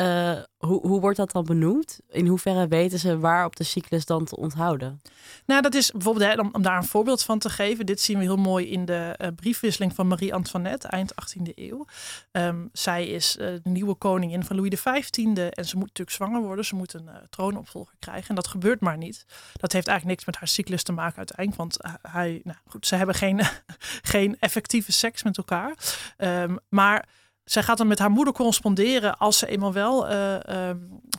[0.00, 2.00] Uh, hoe, hoe wordt dat dan benoemd?
[2.08, 5.00] In hoeverre weten ze waar op de cyclus dan te onthouden?
[5.46, 7.86] Nou, dat is bijvoorbeeld, hè, om, om, daar een voorbeeld van te geven.
[7.86, 11.86] Dit zien we heel mooi in de uh, briefwisseling van Marie Antoinette, eind 18e eeuw.
[12.32, 16.42] Um, zij is uh, de nieuwe koningin van Louis XV en ze moet natuurlijk zwanger
[16.42, 16.64] worden.
[16.64, 19.26] Ze moet een troonopvolger krijgen en dat gebeurt maar niet.
[19.52, 22.94] Dat heeft eigenlijk niks met haar cyclus te maken uiteindelijk, want hij, nou goed, ze
[22.94, 23.40] hebben geen,
[24.14, 25.74] geen effectieve seks met elkaar.
[26.18, 27.08] Um, maar
[27.50, 30.70] zij gaat dan met haar moeder corresponderen als ze eenmaal wel uh,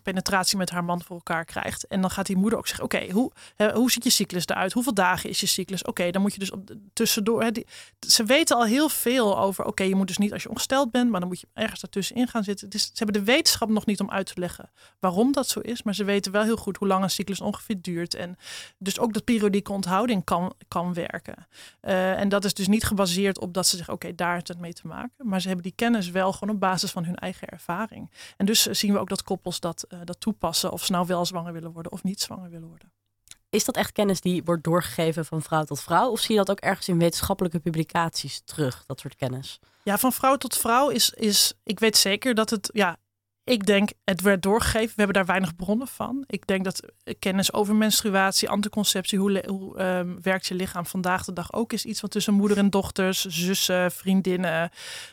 [0.04, 1.88] penetratie met haar man voor elkaar krijgt.
[1.88, 3.32] En dan gaat die moeder ook zeggen: Oké, hoe,
[3.74, 4.74] hoe ziet je cyclus eruit?
[4.74, 5.84] Hoeveel dagen is je cyclus?
[5.84, 7.52] Oké, dan moet je dus op, tussendoor.
[7.52, 7.68] die,
[8.08, 9.66] ze weten al heel veel over.
[9.66, 12.28] Oké, je moet dus niet als je ongesteld bent, maar dan moet je ergens daartussenin
[12.28, 12.70] gaan zitten.
[12.70, 15.84] Dus ze hebben de wetenschap nog niet om uit te leggen waarom dat zo is.
[15.84, 18.16] Maar ze weten wel heel goed hoe lang een cyclus ongeveer duurt.
[18.16, 18.38] En
[18.78, 21.48] dus ook dat periodieke onthouding kan, kan werken.
[21.82, 24.60] Uh, en dat is dus niet gebaseerd op dat ze zeggen: Oké, daar heeft het
[24.60, 25.12] mee te maken.
[25.18, 28.12] Maar ze hebben die kennis wel gewoon op basis van hun eigen ervaring.
[28.38, 31.26] En dus zien we ook dat koppels dat, uh, dat toepassen of ze nou wel
[31.26, 32.92] zwanger willen worden of niet zwanger willen worden.
[33.50, 36.10] Is dat echt kennis die wordt doorgegeven van vrouw tot vrouw?
[36.10, 39.60] Of zie je dat ook ergens in wetenschappelijke publicaties terug, dat soort kennis?
[39.84, 42.98] Ja, van vrouw tot vrouw is, is ik weet zeker dat het ja,
[43.48, 44.88] ik denk, het werd doorgegeven.
[44.88, 46.24] We hebben daar weinig bronnen van.
[46.28, 46.82] Ik denk dat
[47.20, 51.86] kennis over menstruatie, anticonceptie, hoe, hoe um, werkt je lichaam vandaag de dag ook is
[51.86, 54.70] iets wat tussen moeder en dochters, zussen, vriendinnen,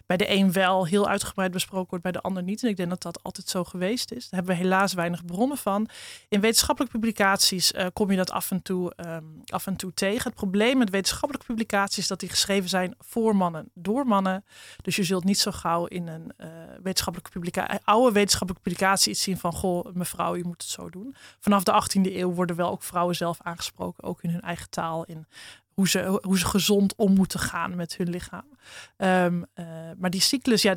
[0.06, 2.62] bij de een wel heel uitgebreid besproken wordt, bij de ander niet.
[2.62, 4.28] En ik denk dat dat altijd zo geweest is.
[4.28, 5.88] Daar hebben we helaas weinig bronnen van.
[6.28, 10.24] In wetenschappelijke publicaties uh, kom je dat af en, toe, um, af en toe tegen.
[10.24, 14.44] Het probleem met wetenschappelijke publicaties is dat die geschreven zijn voor mannen, door mannen.
[14.82, 16.46] Dus je zult niet zo gauw in een uh,
[16.82, 18.12] wetenschappelijke publicatie, oude
[18.44, 21.14] publicatie iets zien van, goh, mevrouw, je moet het zo doen.
[21.40, 25.04] Vanaf de 18e eeuw worden wel ook vrouwen zelf aangesproken, ook in hun eigen taal,
[25.04, 25.26] in
[25.74, 28.48] hoe ze, hoe ze gezond om moeten gaan met hun lichaam.
[28.96, 30.74] Um, uh, maar die cyclus, ja,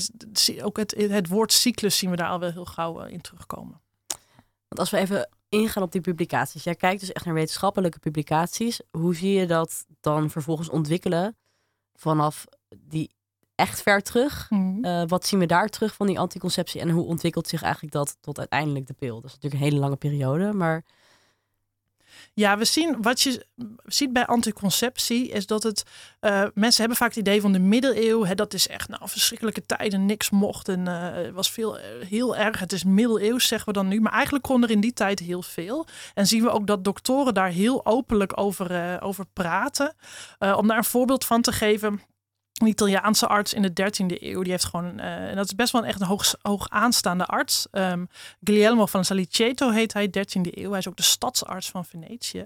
[0.62, 3.82] ook het, het woord cyclus zien we daar al wel heel gauw uh, in terugkomen.
[4.68, 6.64] Want als we even ingaan op die publicaties.
[6.64, 8.82] Jij kijkt dus echt naar wetenschappelijke publicaties.
[8.92, 11.38] Hoe zie je dat dan vervolgens ontwikkelen
[11.96, 12.46] vanaf
[12.78, 13.12] die
[13.58, 14.46] echt ver terug.
[14.50, 14.86] Mm.
[14.86, 18.18] Uh, wat zien we daar terug van die anticonceptie en hoe ontwikkelt zich eigenlijk dat
[18.22, 19.16] tot uiteindelijk de pil?
[19.16, 20.84] Dat is natuurlijk een hele lange periode, maar.
[22.34, 23.46] Ja, we zien wat je
[23.86, 25.84] ziet bij anticonceptie is dat het
[26.22, 28.28] uh, mensen hebben vaak het idee van de middeleeuwen.
[28.28, 31.76] Hè, dat is echt nou verschrikkelijke tijden, niks mocht en uh, was veel
[32.10, 32.60] heel erg.
[32.60, 35.42] Het is middeleeuws zeggen we dan nu, maar eigenlijk kon er in die tijd heel
[35.42, 35.88] veel.
[36.14, 39.96] En zien we ook dat doktoren daar heel openlijk over, over praten.
[40.40, 42.02] om daar een voorbeeld van te geven
[42.58, 44.42] een Italiaanse arts in de 13e eeuw.
[44.42, 47.26] Die heeft gewoon, uh, en dat is best wel een echt een hoog, hoog aanstaande
[47.26, 47.68] arts.
[47.72, 48.10] Um,
[48.44, 50.70] Guglielmo van Saliceto heet hij, 13e eeuw.
[50.70, 52.46] Hij is ook de stadsarts van Venetië.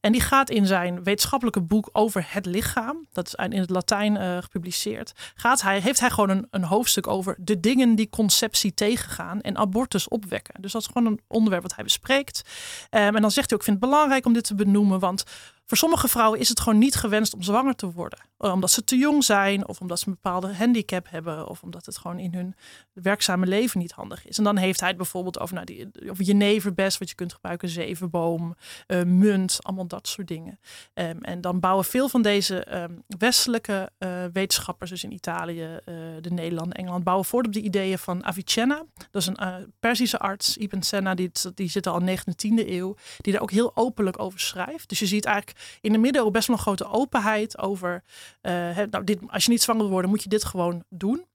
[0.00, 4.14] En die gaat in zijn wetenschappelijke boek over het lichaam, dat is in het Latijn
[4.14, 8.74] uh, gepubliceerd, gaat hij, heeft hij gewoon een, een hoofdstuk over de dingen die conceptie
[8.74, 10.62] tegengaan en abortus opwekken.
[10.62, 12.42] Dus dat is gewoon een onderwerp wat hij bespreekt.
[12.90, 15.24] Um, en dan zegt hij ook, ik vind het belangrijk om dit te benoemen, want
[15.70, 18.18] voor sommige vrouwen is het gewoon niet gewenst om zwanger te worden.
[18.36, 21.98] Omdat ze te jong zijn, of omdat ze een bepaalde handicap hebben, of omdat het
[21.98, 22.54] gewoon in hun
[22.92, 24.38] werkzame leven niet handig is.
[24.38, 27.68] En dan heeft hij het bijvoorbeeld over, nou, die, over jeneverbes, wat je kunt gebruiken,
[27.68, 28.56] zevenboom,
[28.86, 30.60] uh, munt, allemaal dat soort dingen.
[30.94, 35.78] Um, en dan bouwen veel van deze um, westelijke uh, wetenschappers, dus in Italië,
[36.20, 38.84] de Nederlanden, Engeland, bouwen voort op de ideeën van Avicenna.
[39.10, 42.96] Dat is een Persische arts, Ibn Sena, die, die zit al in de 19e eeuw,
[43.16, 44.88] die daar ook heel openlijk over schrijft.
[44.88, 48.02] Dus je ziet eigenlijk in de middeleeuwen best wel een grote openheid over.
[48.42, 48.52] Uh,
[48.90, 51.26] nou, dit, als je niet zwanger wil worden, moet je dit gewoon doen.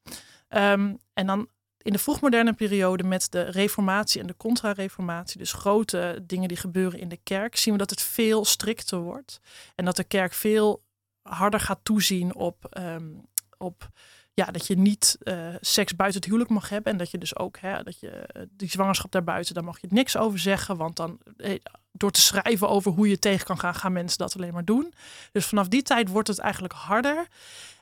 [0.50, 1.48] Um, en dan
[1.86, 7.00] in de vroegmoderne periode met de reformatie en de contra-reformatie, dus grote dingen die gebeuren
[7.00, 9.40] in de kerk, zien we dat het veel strikter wordt.
[9.76, 10.84] En dat de kerk veel
[11.22, 13.22] harder gaat toezien op, um,
[13.58, 13.90] op
[14.36, 16.92] ja, dat je niet uh, seks buiten het huwelijk mag hebben.
[16.92, 20.18] En dat je dus ook, hè, dat je die zwangerschap daarbuiten, daar mag je niks
[20.18, 20.78] over zeggen.
[20.78, 21.60] Want dan, eh,
[21.92, 24.94] door te schrijven over hoe je tegen kan gaan, gaan mensen dat alleen maar doen.
[25.32, 27.28] Dus vanaf die tijd wordt het eigenlijk harder.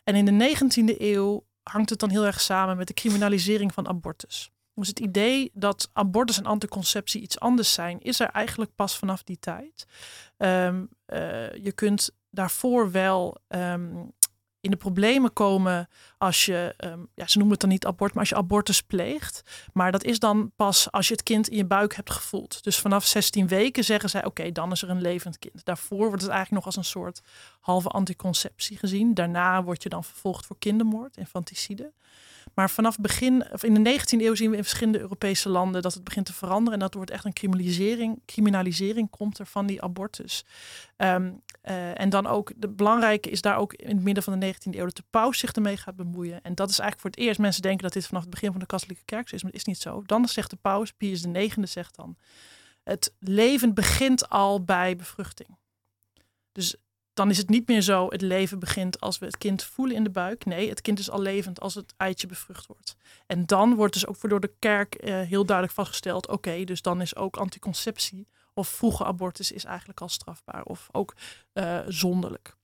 [0.03, 3.87] En in de 19e eeuw hangt het dan heel erg samen met de criminalisering van
[3.87, 4.51] abortus.
[4.75, 9.23] Dus het idee dat abortus en anticonceptie iets anders zijn, is er eigenlijk pas vanaf
[9.23, 9.85] die tijd.
[10.37, 10.81] Uh,
[11.63, 14.13] je kunt daarvoor wel um,
[14.63, 18.19] in de problemen komen als je, um, ja, ze noemen het dan niet abort, maar
[18.19, 19.43] als je abortus pleegt.
[19.73, 22.63] Maar dat is dan pas als je het kind in je buik hebt gevoeld.
[22.63, 25.65] Dus vanaf 16 weken zeggen zij, oké, dan is er een levend kind.
[25.65, 27.21] Daarvoor wordt het eigenlijk nog als een soort
[27.59, 29.13] halve anticonceptie gezien.
[29.13, 31.91] Daarna word je dan vervolgd voor kindermoord, infanticide.
[32.53, 35.93] Maar vanaf begin, of in de 19e eeuw zien we in verschillende Europese landen dat
[35.93, 36.73] het begint te veranderen.
[36.73, 40.45] En dat wordt echt een criminalisering, criminalisering komt er van die abortus.
[40.97, 44.75] Um, en dan ook, de belangrijke is daar ook in het midden van de 19e
[44.75, 46.41] eeuw dat de paus zich ermee gaat bemoeien.
[46.41, 48.59] En dat is eigenlijk voor het eerst, mensen denken dat dit vanaf het begin van
[48.59, 50.01] de katholieke kerk is, maar dat is niet zo.
[50.05, 52.17] Dan zegt de paus, Pius IX zegt dan,
[52.83, 55.57] het leven begint al bij bevruchting.
[56.51, 56.75] Dus
[57.13, 60.03] dan is het niet meer zo, het leven begint als we het kind voelen in
[60.03, 60.45] de buik.
[60.45, 62.95] Nee, het kind is al levend als het eitje bevrucht wordt.
[63.27, 67.01] En dan wordt dus ook door de kerk uh, heel duidelijk vastgesteld, oké, dus dan
[67.01, 71.15] is ook anticonceptie of vroege abortus is eigenlijk al strafbaar of ook
[71.53, 72.55] uh, zonderlijk.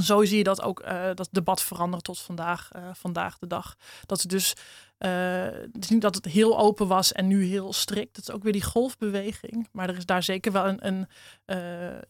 [0.00, 3.76] Zo zie je dat ook uh, dat debat veranderen tot vandaag, uh, vandaag de dag.
[4.06, 4.54] Dat het dus
[4.98, 8.16] het is niet dat het heel open was en nu heel strikt.
[8.16, 9.68] Het is ook weer die golfbeweging.
[9.72, 11.06] Maar er is daar zeker wel een, een,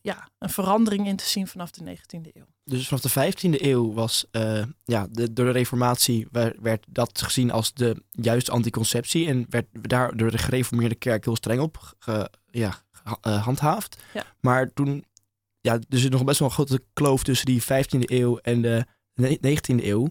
[0.00, 2.46] ja, een verandering in te zien vanaf de 19e eeuw.
[2.64, 4.26] Dus vanaf de 15e eeuw was
[4.84, 6.28] ja, de, door de reformatie
[6.60, 9.28] werd, dat gezien als de juiste anticonceptie.
[9.28, 12.82] En werd daar door de gereformeerde kerk heel streng op ge, ja,
[13.20, 14.02] handhaaft.
[14.14, 14.24] Ja.
[14.40, 15.04] Maar toen,
[15.66, 18.86] ja, dus er nog best wel een grote kloof tussen die 15e eeuw en de
[19.22, 20.08] 19e eeuw.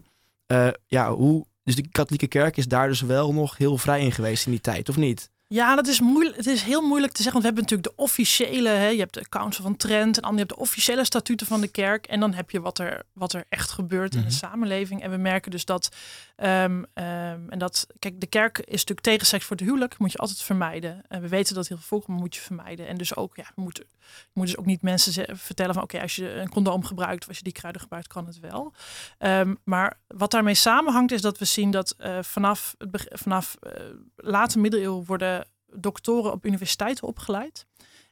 [0.52, 4.12] Uh, ja, hoe, dus de katholieke kerk is daar dus wel nog heel vrij in
[4.12, 5.30] geweest in die tijd, of niet?
[5.48, 6.36] Ja, dat is moeilijk.
[6.36, 7.42] Het is heel moeilijk te zeggen.
[7.42, 10.32] Want we hebben natuurlijk de officiële, hè, je hebt de Council van Trent en dan
[10.32, 12.06] je hebt de officiële statuten van de kerk.
[12.06, 14.28] En dan heb je wat er, wat er echt gebeurt mm -hmm.
[14.28, 15.02] in de samenleving.
[15.02, 15.88] En we merken dus dat,
[16.36, 20.12] um, um, en dat, kijk, de kerk is natuurlijk tegen seks voor het huwelijk, moet
[20.12, 21.02] je altijd vermijden.
[21.08, 22.86] En we weten dat heel veel voorkomt, moet je vermijden.
[22.86, 23.84] En dus ook, ja, we moeten,
[24.32, 27.36] moet dus ook niet mensen vertellen van, oké, als je een condoom gebruikt of als
[27.36, 28.72] je die kruiden gebruikt, kan het wel.
[29.18, 33.72] Um, maar wat daarmee samenhangt is dat we zien dat uh, vanaf, vanaf uh,
[34.16, 37.66] late middeleeuwen worden doktoren op universiteiten opgeleid.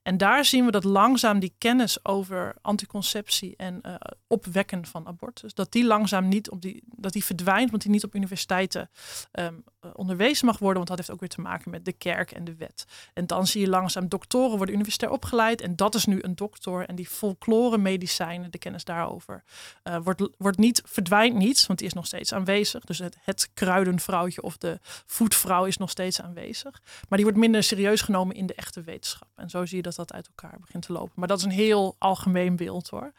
[0.05, 3.95] En daar zien we dat langzaam die kennis over anticonceptie en uh,
[4.27, 8.05] opwekken van abortus, dat die langzaam niet op die, dat die verdwijnt, want die niet
[8.05, 8.91] op universiteiten
[9.33, 12.45] um, onderwezen mag worden, want dat heeft ook weer te maken met de kerk en
[12.45, 12.85] de wet.
[13.15, 16.87] En dan zie je langzaam doktoren worden universitair opgeleid en dat is nu een dokter
[16.89, 19.45] en die folklore medicijnen, de kennis daarover,
[19.85, 22.85] uh, wordt, wordt niet, verdwijnt niet, want die is nog steeds aanwezig.
[22.85, 27.63] Dus het, het kruidenvrouwtje of de voetvrouw is nog steeds aanwezig, maar die wordt minder
[27.63, 29.29] serieus genomen in de echte wetenschap.
[29.37, 31.13] En zo zie je dat dat uit elkaar begint te lopen.
[31.15, 33.13] Maar dat is een heel algemeen beeld hoor.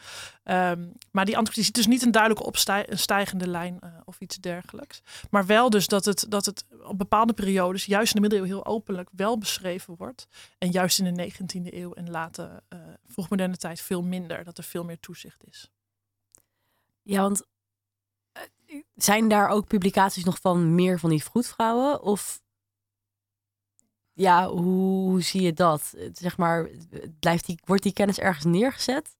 [0.43, 4.19] Um, maar die antwoord ziet dus niet een duidelijke opstij een stijgende lijn uh, of
[4.19, 5.01] iets dergelijks.
[5.29, 8.73] Maar wel dus dat het, dat het op bepaalde periodes, juist in de middeleeuwen heel
[8.73, 10.27] openlijk, wel beschreven wordt.
[10.57, 14.43] En juist in de 19e eeuw en late uh, vroegmoderne tijd veel minder.
[14.43, 15.69] Dat er veel meer toezicht is.
[17.01, 17.45] Ja, want
[18.67, 22.01] uh, zijn daar ook publicaties nog van meer van die vroedvrouwen?
[22.01, 22.43] Of
[24.15, 25.93] ja, hoe, hoe, zie je dat?
[26.13, 26.69] Zeg maar,
[27.19, 29.17] blijft die, wordt die kennis ergens neergezet?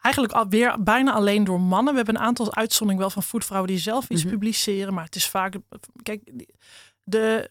[0.00, 1.92] Eigenlijk alweer bijna alleen door mannen.
[1.92, 4.38] We hebben een aantal uitzonderingen wel van voetvrouwen die zelf iets mm -hmm.
[4.38, 4.94] publiceren.
[4.94, 5.54] Maar het is vaak.
[6.02, 6.30] Kijk,
[7.04, 7.50] de,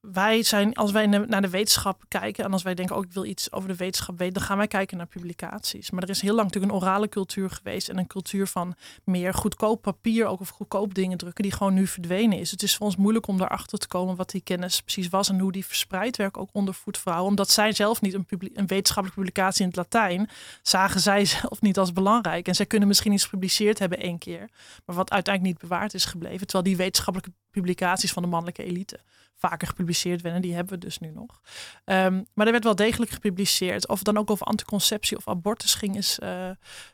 [0.00, 3.14] wij zijn, als wij naar de wetenschap kijken en als wij denken, ook oh, ik
[3.14, 5.90] wil iets over de wetenschap weten, dan gaan wij kijken naar publicaties.
[5.90, 9.34] Maar er is heel lang natuurlijk een orale cultuur geweest en een cultuur van meer
[9.34, 12.50] goedkoop papier, ook of goedkoop dingen drukken, die gewoon nu verdwenen is.
[12.50, 15.38] Het is voor ons moeilijk om daarachter te komen wat die kennis precies was en
[15.38, 17.28] hoe die verspreid werd, ook onder voetvrouwen.
[17.28, 20.28] Omdat zij zelf niet een, een wetenschappelijke publicatie in het Latijn
[20.62, 22.48] zagen zij zelf niet als belangrijk.
[22.48, 24.48] En zij kunnen misschien iets gepubliceerd hebben één keer,
[24.84, 26.46] maar wat uiteindelijk niet bewaard is gebleven.
[26.46, 29.00] Terwijl die wetenschappelijke publicaties van de mannelijke elite
[29.40, 30.42] vaker gepubliceerd werden.
[30.42, 31.40] Die hebben we dus nu nog.
[31.84, 33.88] Um, maar er werd wel degelijk gepubliceerd.
[33.88, 36.50] Of het dan ook over anticonceptie of abortus ging, is uh,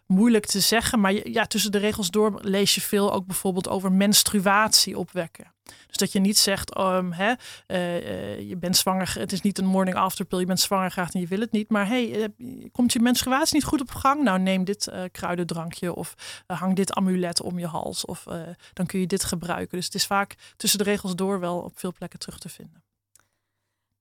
[0.06, 1.00] moeilijk te zeggen.
[1.00, 5.54] Maar ja, tussen de regels door lees je veel ook bijvoorbeeld over menstruatie opwekken.
[5.86, 7.32] Dus dat je niet zegt, um, hè,
[7.66, 11.12] uh, je bent zwanger, het is niet een morning after pill, je bent zwanger graag
[11.12, 11.70] en je wil het niet.
[11.70, 12.28] Maar hey,
[12.72, 14.22] komt je menstruatie niet goed op gang?
[14.22, 16.14] Nou, neem dit kruidendrankje of
[16.46, 18.04] hang dit amulet om je hals.
[18.04, 18.24] Of
[18.72, 19.76] dan kun je dit gebruiken.
[19.76, 22.84] Dus het is vaak tussen de regels door wel op veel plekken terug te vinden.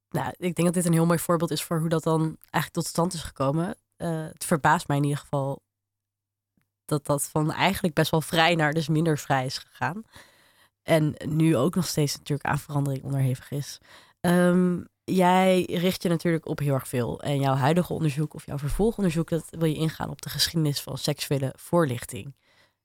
[0.10, 2.74] Nou, ik denk dat dit een heel mooi voorbeeld is voor hoe dat dan eigenlijk
[2.74, 3.76] tot stand is gekomen.
[3.98, 5.64] het verbaast mij in ieder geval
[6.86, 10.04] dat dat van eigenlijk best wel vrij naar dus minder vrij is gegaan.
[10.84, 13.80] En nu ook nog steeds natuurlijk aan verandering onderhevig is.
[14.20, 17.22] Ehm, jij richt je natuurlijk op heel erg veel.
[17.22, 20.98] En jouw huidige onderzoek of jouw vervolgonderzoek, dat wil je ingaan op de geschiedenis van
[20.98, 22.36] seksuele voorlichting.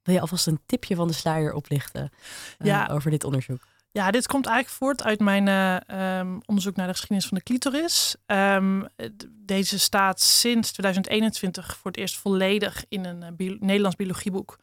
[0.03, 2.87] Wil je alvast een tipje van de sluier oplichten uh, ja.
[2.87, 3.61] over dit onderzoek?
[3.93, 7.45] Ja, dit komt eigenlijk voort uit mijn uh, um, onderzoek naar de geschiedenis van de
[7.45, 8.17] clitoris.
[8.27, 8.87] Um,
[9.31, 14.59] deze staat sinds 2021 voor het eerst volledig in een bio Nederlands biologieboek.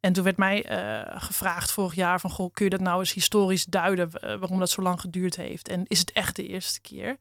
[0.00, 3.12] En toen werd mij uh, gevraagd vorig jaar van, goh, kun je dat nou eens
[3.12, 5.68] historisch duiden waarom dat zo lang geduurd heeft?
[5.68, 7.16] En is het echt de eerste keer?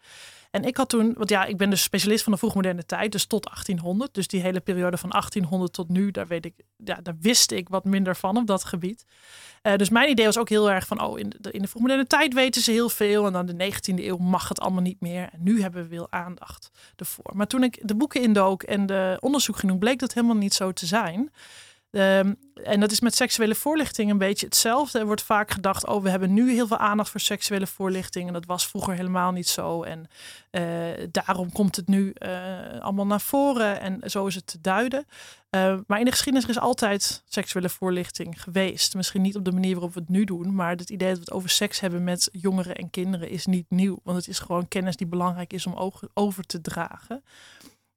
[0.54, 3.26] En ik had toen, want ja, ik ben dus specialist van de vroegmoderne tijd, dus
[3.26, 4.14] tot 1800.
[4.14, 7.70] Dus die hele periode van 1800 tot nu, daar weet ik, ja, daar wist ik
[7.70, 9.06] wat minder van op dat gebied.
[9.64, 12.08] Uh, dus mijn idee was ook heel erg van, oh, in de, in de vroegmoderne
[12.08, 13.26] tijd weten ze heel veel.
[13.26, 15.30] En dan de 19e eeuw mag het allemaal niet meer.
[15.32, 17.32] En nu hebben we veel aandacht ervoor.
[17.36, 20.54] Maar toen ik de boeken indook en de onderzoek ging doen, bleek dat helemaal niet
[20.54, 21.32] zo te zijn.
[21.96, 25.00] Um, en dat is met seksuele voorlichting een beetje hetzelfde.
[25.00, 28.28] Er wordt vaak gedacht, oh, we hebben nu heel veel aandacht voor seksuele voorlichting.
[28.28, 29.84] En dat was vroeger helemaal niet zo.
[29.84, 30.08] En
[30.52, 33.80] uh, daarom komt het nu uh, allemaal naar voren.
[33.80, 35.06] En zo is het te duiden.
[35.56, 38.96] Uh, maar in de geschiedenis is altijd seksuele voorlichting geweest.
[38.96, 40.56] Misschien niet op de manier waarop we het nu doen.
[40.56, 43.66] Maar het idee dat we het over seks hebben met jongeren en kinderen is niet
[43.70, 44.00] nieuw.
[44.04, 47.24] Want het is gewoon kennis die belangrijk is om over te dragen.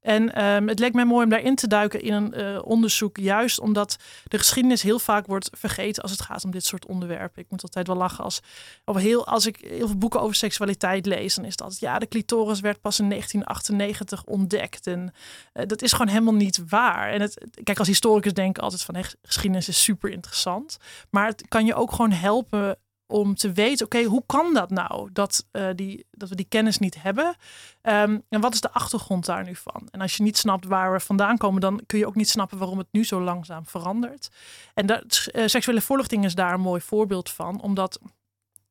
[0.07, 3.61] En um, het leek mij mooi om daarin te duiken in een uh, onderzoek, juist
[3.61, 7.43] omdat de geschiedenis heel vaak wordt vergeten als het gaat om dit soort onderwerpen.
[7.43, 8.41] Ik moet altijd wel lachen als,
[8.85, 12.09] of heel, als ik heel veel boeken over seksualiteit lees, dan is dat ja, de
[12.09, 14.87] clitoris werd pas in 1998 ontdekt.
[14.87, 15.13] En
[15.55, 17.11] uh, dat is gewoon helemaal niet waar.
[17.11, 20.77] En het, kijk, als historicus denk ik altijd van geschiedenis is super interessant,
[21.11, 25.09] maar het kan je ook gewoon helpen om te weten, oké, hoe kan dat nou
[25.13, 27.37] dat, uh, die, dat we die kennis niet hebben?
[27.83, 29.89] Um, en wat is de achtergrond daar nu van?
[29.91, 32.59] En als je niet snapt waar we vandaan komen, dan kun je ook niet snappen
[32.59, 34.29] waarom het nu zo langzaam verandert.
[34.75, 38.01] En dat, uh, seksuele voorlichting is daar een mooi voorbeeld van, omdat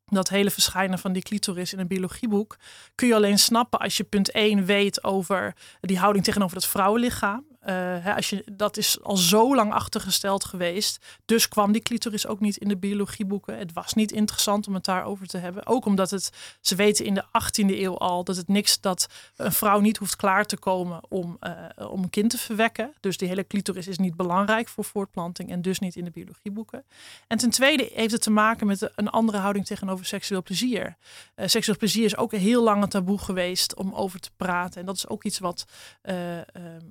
[0.05, 2.57] dat hele verschijnen van die clitoris in een biologieboek
[2.95, 7.45] kun je alleen snappen als je punt 1 weet over die houding tegenover het vrouwenlichaam.
[7.65, 7.73] Uh,
[8.03, 11.05] hè, als je, dat is al zo lang achtergesteld geweest.
[11.25, 13.57] Dus kwam die clitoris ook niet in de biologieboeken.
[13.57, 15.65] Het was niet interessant om het daarover te hebben.
[15.65, 19.51] Ook omdat het, ze weten in de 18e eeuw al dat het niks dat een
[19.51, 22.93] vrouw niet hoeft klaar te komen om, uh, om een kind te verwekken.
[22.99, 26.85] Dus die hele clitoris is niet belangrijk voor voortplanting en dus niet in de biologieboeken.
[27.27, 30.95] En ten tweede heeft het te maken met een andere houding tegenover seksueel plezier.
[31.35, 34.79] Uh, seksueel plezier is ook heel lang een taboe geweest om over te praten.
[34.79, 35.65] En dat is ook iets wat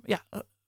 [0.05, 0.23] ja,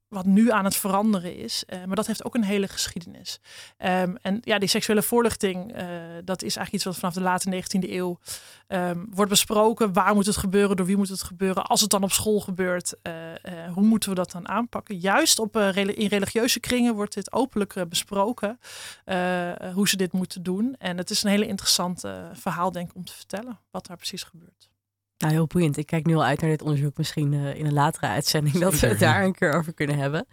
[0.09, 1.65] wat nu aan het veranderen is.
[1.67, 3.41] Uh, maar dat heeft ook een hele geschiedenis.
[3.79, 5.87] Um, en ja, die seksuele voorlichting, uh,
[6.25, 8.19] dat is eigenlijk iets wat vanaf de late 19e eeuw
[8.69, 9.93] um, wordt besproken.
[9.93, 10.77] Waar moet het gebeuren?
[10.77, 11.65] Door wie moet het gebeuren?
[11.67, 13.13] Als het dan op school gebeurt, uh,
[13.73, 14.99] hoe moeten we dat dan aanpakken?
[14.99, 18.59] Juist op, in religieuze kringen wordt dit openlijk besproken.
[19.75, 20.75] hoe ze dit moeten doen.
[20.79, 24.23] En het is een hele interessante verhaal, denk ik, om te vertellen wat daar precies
[24.23, 24.76] gebeurt.
[25.19, 25.77] Nou, heel boeiend.
[25.77, 26.97] Ik kijk nu al uit naar dit onderzoek.
[26.97, 30.27] Misschien uh, in een latere uitzending dat we het daar een keer over kunnen hebben.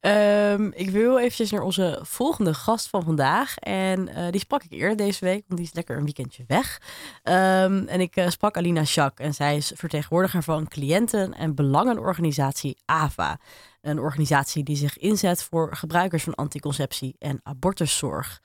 [0.00, 3.56] Um, ik wil eventjes naar onze volgende gast van vandaag.
[3.56, 6.80] En uh, die sprak ik eerder deze week, want die is lekker een weekendje weg.
[7.22, 12.78] Um, en ik uh, sprak Alina Schack en zij is vertegenwoordiger van cliënten- en belangenorganisatie
[12.84, 13.38] AVA.
[13.80, 18.40] Een organisatie die zich inzet voor gebruikers van anticonceptie en abortuszorg.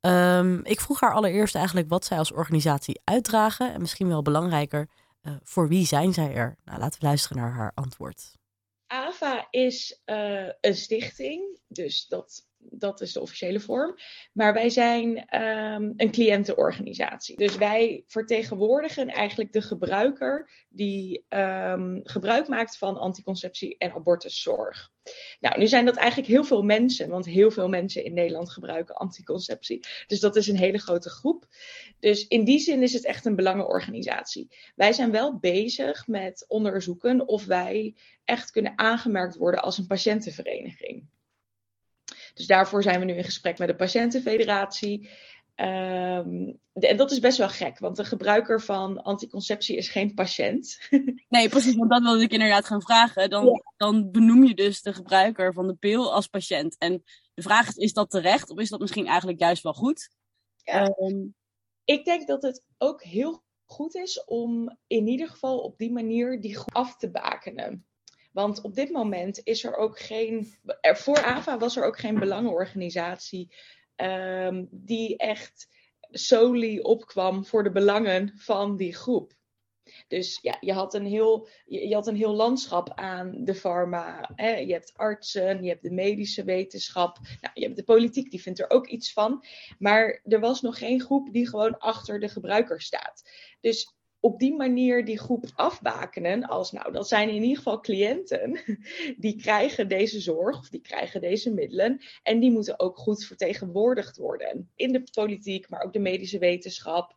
[0.00, 3.72] Um, ik vroeg haar allereerst eigenlijk wat zij als organisatie uitdragen.
[3.74, 4.88] En misschien wel belangrijker,
[5.26, 6.56] uh, voor wie zijn zij er?
[6.64, 8.36] Nou, laten we luisteren naar haar antwoord.
[8.86, 13.94] AVA is uh, een stichting, dus dat dat is de officiële vorm.
[14.32, 17.36] Maar wij zijn ehm, een cliëntenorganisatie.
[17.36, 24.92] Dus wij vertegenwoordigen eigenlijk de gebruiker die um, gebruik maakt van anticonceptie en abortuszorg.
[25.40, 28.94] Nou, nu zijn dat eigenlijk heel veel mensen, want heel veel mensen in Nederland gebruiken
[28.94, 29.86] anticonceptie.
[30.06, 31.46] Dus dat is een hele grote groep.
[32.00, 34.48] Dus in die zin is het echt een belangenorganisatie.
[34.74, 37.94] Wij zijn wel bezig met onderzoeken of wij
[38.24, 41.06] echt kunnen aangemerkt worden als een patiëntenvereniging.
[42.34, 45.08] Dus daarvoor zijn we nu in gesprek met de Patiëntenfederatie.
[45.56, 50.78] Um, en dat is best wel gek, want de gebruiker van anticonceptie is geen patiënt.
[51.28, 53.30] Nee, precies, want dat wilde ik inderdaad gaan vragen.
[53.30, 56.76] Dan, dan benoem je dus de gebruiker van de pil als patiënt.
[56.78, 57.02] En
[57.34, 60.10] de vraag is, is dat terecht of is dat misschien eigenlijk juist wel goed?
[60.56, 60.96] Ja.
[61.00, 61.34] Um,
[61.84, 66.40] ik denk dat het ook heel goed is om in ieder geval op die manier
[66.40, 67.86] die groep af te bakenen.
[68.34, 70.54] Want op dit moment is er ook geen.
[70.80, 73.54] Er, voor AVA was er ook geen belangenorganisatie
[73.96, 75.68] um, die echt
[76.10, 79.32] solely opkwam voor de belangen van die groep.
[80.08, 84.30] Dus ja, je had een heel, je, had een heel landschap aan de pharma.
[84.34, 84.56] Hè?
[84.56, 87.18] Je hebt artsen, je hebt de medische wetenschap.
[87.40, 89.44] Nou, je hebt de politiek, die vindt er ook iets van.
[89.78, 93.30] Maar er was nog geen groep die gewoon achter de gebruiker staat.
[93.60, 93.94] Dus
[94.24, 98.58] op die manier die groep afbakenen als, nou, dat zijn in ieder geval cliënten,
[99.24, 104.16] die krijgen deze zorg of die krijgen deze middelen en die moeten ook goed vertegenwoordigd
[104.16, 107.16] worden in de politiek, maar ook de medische wetenschap.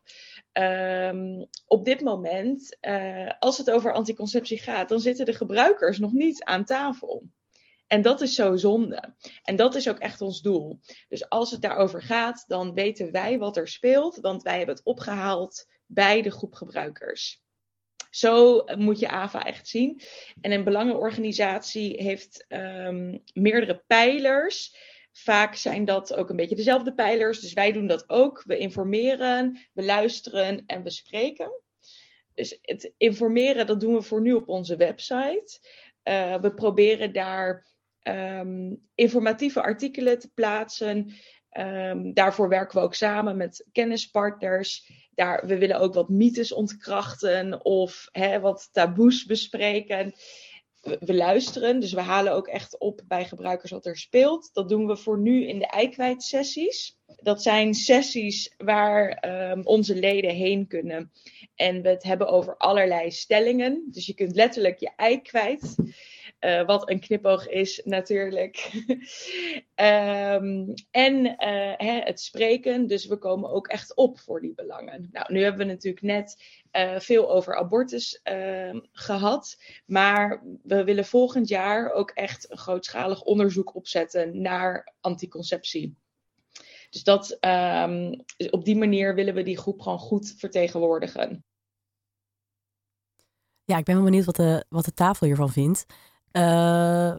[0.52, 6.12] Um, op dit moment, uh, als het over anticonceptie gaat, dan zitten de gebruikers nog
[6.12, 7.22] niet aan tafel.
[7.86, 9.14] En dat is zo zonde.
[9.42, 10.78] En dat is ook echt ons doel.
[11.08, 14.84] Dus als het daarover gaat, dan weten wij wat er speelt, want wij hebben het
[14.84, 17.42] opgehaald bij de groep gebruikers.
[18.10, 20.00] Zo moet je AVA echt zien.
[20.40, 24.76] En een belangenorganisatie heeft um, meerdere pijlers.
[25.12, 27.40] Vaak zijn dat ook een beetje dezelfde pijlers.
[27.40, 28.42] Dus wij doen dat ook.
[28.46, 31.62] We informeren, we luisteren en we spreken.
[32.34, 35.60] Dus het informeren, dat doen we voor nu op onze website.
[36.04, 37.66] Uh, we proberen daar
[38.02, 41.14] um, informatieve artikelen te plaatsen.
[41.58, 47.64] Um, daarvoor werken we ook samen met kennispartners daar, we willen ook wat mythes ontkrachten
[47.64, 50.14] of hè, wat taboes bespreken.
[50.80, 54.50] We, luisteren, dus we halen ook echt op bij gebruikers wat er speelt.
[54.52, 56.98] Dat doen we voor nu in de eikwijt-sessies.
[57.16, 61.12] Dat zijn sessies waar um, onze leden heen kunnen.
[61.54, 63.88] En we het hebben over allerlei stellingen.
[63.90, 65.74] Dus je kunt letterlijk je ei kwijt.
[66.40, 68.70] Uh, wat een knipoog is natuurlijk.
[69.74, 72.86] um, en uh, hè, het spreken.
[72.86, 75.08] Dus we komen ook echt op voor die belangen.
[75.12, 79.62] Nou, nu hebben we natuurlijk net uh, veel over abortus ehm, gehad.
[79.86, 85.96] Maar we willen volgend jaar ook echt een grootschalig onderzoek opzetten naar anticonceptie.
[86.90, 91.44] Dus dat, um, op die manier willen we die groep gewoon goed vertegenwoordigen.
[93.64, 95.86] Ja, ik ben wel benieuwd wat de, wat de tafel hiervan vindt.
[96.32, 97.18] Uh,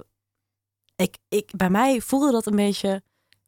[0.96, 3.02] ik, ik, bij mij voelde dat een beetje.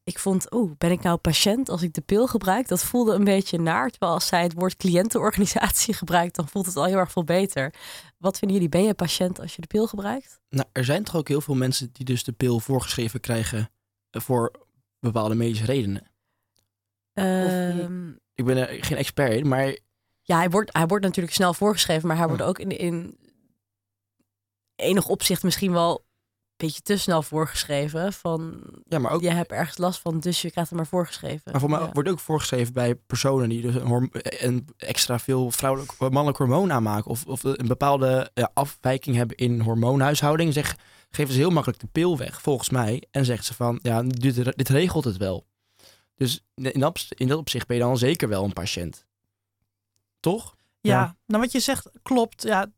[0.04, 2.68] Ik vond, oeh, ben ik nou patiënt als ik de pil gebruik?
[2.68, 3.90] Dat voelde een beetje naar.
[3.90, 7.74] Terwijl als zij het woord cliëntenorganisatie gebruikt, dan voelt het al heel erg veel beter.
[8.18, 8.72] Wat vinden jullie?
[8.72, 10.40] Ben je patiënt als je de pil gebruikt?
[10.50, 13.70] Nou, er zijn toch ook heel veel mensen die dus de pil voorgeschreven krijgen
[14.10, 14.52] eh, voor
[15.00, 16.12] bepaalde medische redenen.
[17.14, 19.78] Um, ik ben er geen expert in, maar.
[20.22, 23.18] Ja, hij wordt, hij wordt natuurlijk snel voorgeschreven, maar hij wordt ook in, in
[24.82, 28.14] enig opzicht misschien wel een beetje te snel voorgeschreven.
[28.14, 31.52] Van ja, maar ook, je hebt ergens last van, dus je krijgt het maar voorgeschreven.
[31.52, 31.92] Maar voor mij ja.
[31.92, 37.12] wordt ook voorgeschreven bij personen die dus een, een extra veel vrouwelijk mannelijk hormoon aanmaken.
[37.12, 40.54] Of, of een bepaalde ja, afwijking hebben in hormoonhuishouding.
[40.54, 40.78] Zeg,
[41.10, 43.04] geven ze heel makkelijk de pil weg, volgens mij.
[43.12, 45.46] En zeggen ze van, ja, dit, dit regelt het wel.
[46.16, 49.06] Dus in dat, in dat opzicht ben je dan zeker wel een patiënt.
[50.20, 50.56] Toch?
[50.82, 51.16] Ja, ja.
[51.26, 52.44] nou wat je zegt klopt.
[52.44, 52.72] Ja,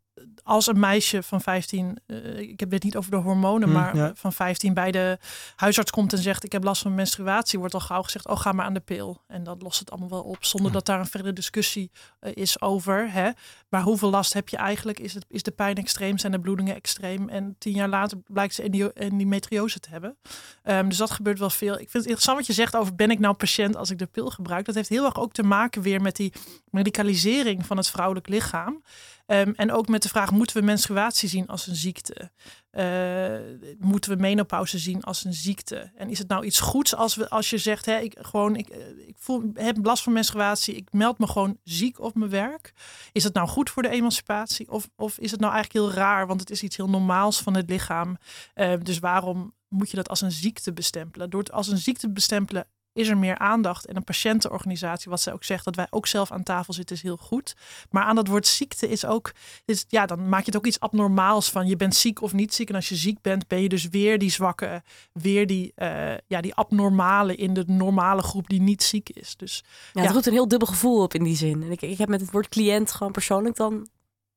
[0.44, 3.96] als een meisje van 15, uh, ik heb het niet over de hormonen, Mm, maar
[3.96, 4.12] ja.
[4.16, 5.18] van 15 bij de
[5.56, 8.52] huisarts komt en zegt ik heb last van menstruatie, wordt al gauw gezegd, oh ga
[8.52, 9.22] maar aan de pil.
[9.28, 11.92] En dat lost het allemaal wel op, zonder dat daar een verdere discussie
[12.22, 13.12] uh, is over.
[13.12, 13.30] Hè?
[13.70, 15.00] Maar hoeveel last heb je eigenlijk?
[15.00, 16.18] Is, het, is de pijn extreem?
[16.18, 17.30] Zijn de bloedingen extreem?
[17.30, 20.18] En tien jaar later blijkt ze endometriose te hebben.
[20.64, 21.74] Um, dus dat gebeurt wel veel.
[21.74, 24.06] Ik vind het interessant wat je zegt over ben ik nou patiënt als ik de
[24.06, 24.66] pil gebruik.
[24.66, 26.34] Dat heeft heel erg ook te maken weer met die
[26.70, 28.84] medicalisering van het vrouwelijk lichaam.
[29.26, 32.32] Um, en ook met de vraag, moeten we menstruatie zien als een ziekte?
[32.72, 35.92] Uh, moeten we menopauze zien als een ziekte?
[35.96, 38.68] En is het nou iets goeds als, we, als je zegt, hè, ik, gewoon, ik,
[39.08, 42.74] ik voel, heb last van menstruatie, ik meld me gewoon ziek op mijn werk?
[43.12, 44.72] Is het nou goed voor de emancipatie?
[44.72, 47.56] Of, of is het nou eigenlijk heel raar, want het is iets heel normaals van
[47.56, 48.18] het lichaam?
[48.56, 51.30] Uh, dus waarom moet je dat als een ziekte bestempelen.
[51.30, 53.86] Door het als een ziekte te bestempelen is er meer aandacht.
[53.86, 57.02] En een patiëntenorganisatie, wat zij ook zegt, dat wij ook zelf aan tafel zitten, is
[57.02, 57.56] heel goed.
[57.90, 59.32] Maar aan dat woord ziekte is ook,
[59.66, 61.68] is, ja, dan maak je het ook iets abnormaals van.
[61.68, 62.70] Je bent ziek of niet ziek.
[62.70, 66.42] En als je ziek bent, ben je dus weer die zwakke, weer die, uh, ja,
[66.42, 69.36] die abnormale in de normale groep die niet ziek is.
[69.36, 69.64] Dus,
[69.94, 71.64] ja, het roept een heel dubbel gevoel op in die zin.
[71.64, 73.88] En ik, ik heb met het woord cliënt gewoon persoonlijk dan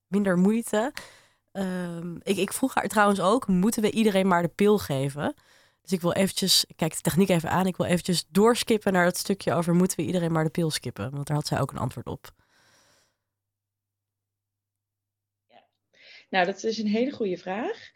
[0.07, 0.93] minder moeite.
[1.53, 5.35] Um, ik, ik vroeg haar trouwens ook, moeten we iedereen maar de pil geven?
[5.87, 9.05] Dus ik wil eventjes, ik kijk de techniek even aan, ik wil eventjes doorskippen naar
[9.05, 11.11] het stukje over moeten we iedereen maar de pil skippen?
[11.11, 12.30] Want daar had zij ook een antwoord op.
[15.49, 15.64] Ja.
[16.30, 17.91] Nou, dat is een hele goede vraag.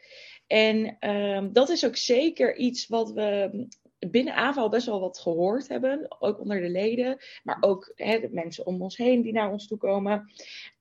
[0.47, 3.51] En um, dat is ook zeker iets wat we
[3.99, 8.29] binnen AVA al best wel wat gehoord hebben, ook onder de leden, maar ook de
[8.31, 10.33] mensen om ons heen die naar ons toe komen.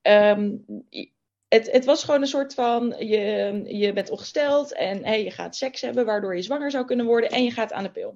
[0.02, 0.64] Um,
[1.50, 5.80] het, het, was gewoon een soort van, je, je bent ongesteld en je gaat seks
[5.80, 8.14] hebben waardoor je zwanger zou kunnen worden en je gaat aan de pil.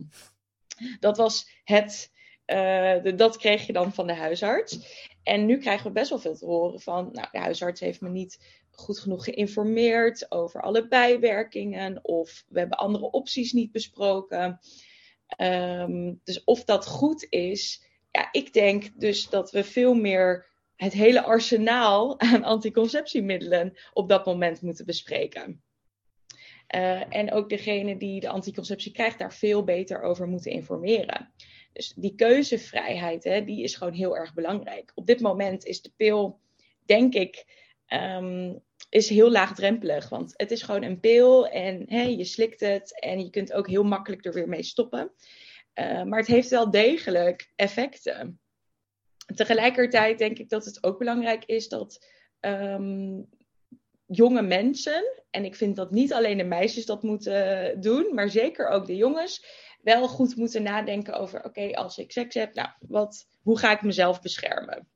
[1.00, 2.10] Dat was het,
[2.44, 4.78] de, dat kreeg je dan van de huisarts.
[5.22, 8.08] En nu krijgen we best wel veel te horen van, nou de huisarts heeft me
[8.08, 14.60] niet goed genoeg geïnformeerd over alle bijwerkingen of we hebben andere opties niet besproken.
[15.38, 20.46] Um, dus of dat goed is, ja, ik denk dus dat we veel meer
[20.76, 25.62] het hele arsenaal aan anticonceptiemiddelen op dat moment moeten bespreken.
[26.74, 31.32] Uh, en ook degene die de anticonceptie krijgt, daar veel beter over moeten informeren.
[31.72, 34.92] Dus die keuzevrijheid, hè, die is gewoon heel erg belangrijk.
[34.94, 36.40] Op dit moment is de pil,
[36.84, 37.44] denk ik,
[37.88, 40.08] um, is heel laagdrempelig.
[40.08, 43.68] Want het is gewoon een pil en hè, je slikt het en je kunt ook
[43.68, 45.12] heel makkelijk er weer mee stoppen.
[45.74, 48.40] Uh, maar het heeft wel degelijk effecten.
[49.34, 52.06] Tegelijkertijd denk ik dat het ook belangrijk is dat
[52.40, 53.28] um,
[54.06, 58.68] jonge mensen, en ik vind dat niet alleen de meisjes dat moeten doen, maar zeker
[58.68, 63.28] ook de jongens, wel goed moeten nadenken over: oké, als ik seks heb, nou, wat,
[63.42, 64.88] hoe ga ik mezelf beschermen?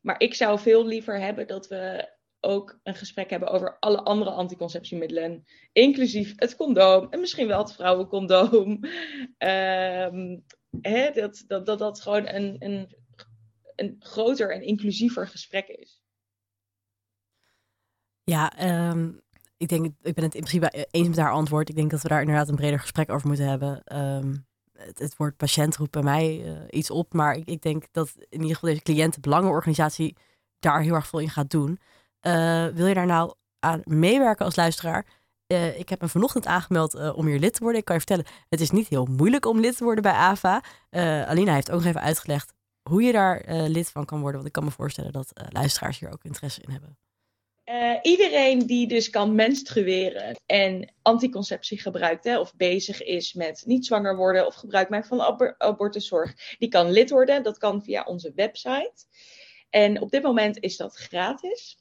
[0.00, 2.14] Maar ik zou veel liever hebben dat we
[2.46, 7.72] ook een gesprek hebben over alle andere anticonceptiemiddelen, inclusief het condoom en misschien wel het
[7.72, 8.68] vrouwencondoom.
[9.38, 10.44] Um,
[10.80, 12.96] hè, dat, dat, dat dat gewoon een, een,
[13.76, 16.00] een groter en inclusiever gesprek is.
[18.24, 18.52] Ja,
[18.90, 19.20] um,
[19.56, 21.68] ik denk, ik ben het in principe eens met haar antwoord.
[21.68, 23.96] Ik denk dat we daar inderdaad een breder gesprek over moeten hebben.
[23.96, 28.14] Um, het, woord patiënt roept bij mij uh, iets op, maar ik, ik, denk dat
[28.16, 30.16] in ieder geval deze cliëntenbelangenorganisatie
[30.58, 31.78] daar heel erg veel in gaat doen.
[32.22, 35.06] Uh, wil je daar nou aan meewerken als luisteraar?
[35.52, 37.80] Uh, ik heb me vanochtend aangemeld uh, om hier lid te worden.
[37.80, 40.62] Ik kan je vertellen, het is niet heel moeilijk om lid te worden bij AVA.
[41.26, 42.52] Alina heeft ook nog even uitgelegd
[42.88, 44.34] hoe je daar lid van kan worden.
[44.34, 46.98] Want ik kan me voorstellen dat luisteraars hier ook interesse in hebben.
[48.02, 54.16] iedereen die dus kan menstrueren en anticonceptie gebruikt hè, of bezig is met niet zwanger
[54.16, 57.42] worden of gebruik maken van abor abortuszorg, die kan lid worden.
[57.42, 59.04] Dat kan via onze website.
[59.70, 61.78] En op dit moment is dat gratis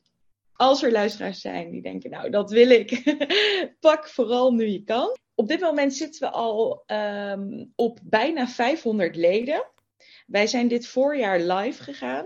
[0.55, 3.17] als er luisteraars zijn die denken, nou, dat wil ik,
[3.79, 5.17] pak vooral nu je kan.
[5.35, 9.65] Op dit moment zitten we al um, op bijna 500 leden.
[10.27, 12.25] Wij zijn dit voorjaar live gegaan.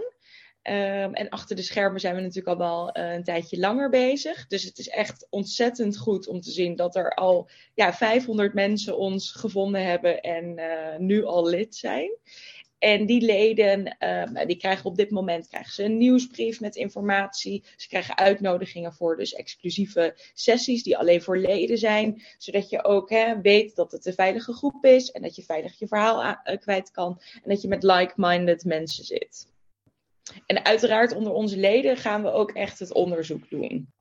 [0.64, 4.48] Um, en achter de schermen zijn we natuurlijk al wel uh, een tijdje langer bezig.
[4.48, 8.98] Dus het is echt ontzettend goed om te zien dat er al ja, 500 mensen
[8.98, 12.12] ons gevonden hebben en uh, nu al lid zijn.
[12.80, 17.64] En die leden, um, die krijgen op dit moment krijgen ze een nieuwsbrief met informatie.
[17.76, 22.22] Ze krijgen uitnodigingen voor dus exclusieve sessies die alleen voor leden zijn.
[22.38, 23.10] Zodat je ook
[23.42, 26.92] weet dat het een veilige groep is en dat je veilig je verhaal uh, kwijt
[26.92, 27.22] kan.
[27.34, 29.48] En dat je met like-minded mensen zit.
[30.46, 33.94] En uiteraard onder onze leden gaan we ook echt het onderzoek doen.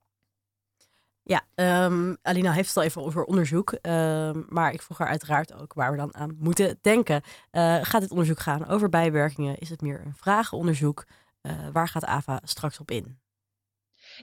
[1.29, 1.45] Ja,
[1.85, 3.77] um, Alina heeft het al even over onderzoek.
[3.81, 7.21] Um, maar ik vroeg haar uiteraard ook waar we dan aan moeten denken.
[7.51, 9.57] Uh, gaat dit onderzoek gaan over bijwerkingen?
[9.57, 11.05] Is het meer een vragenonderzoek?
[11.41, 13.19] Uh, waar gaat AVA straks op in?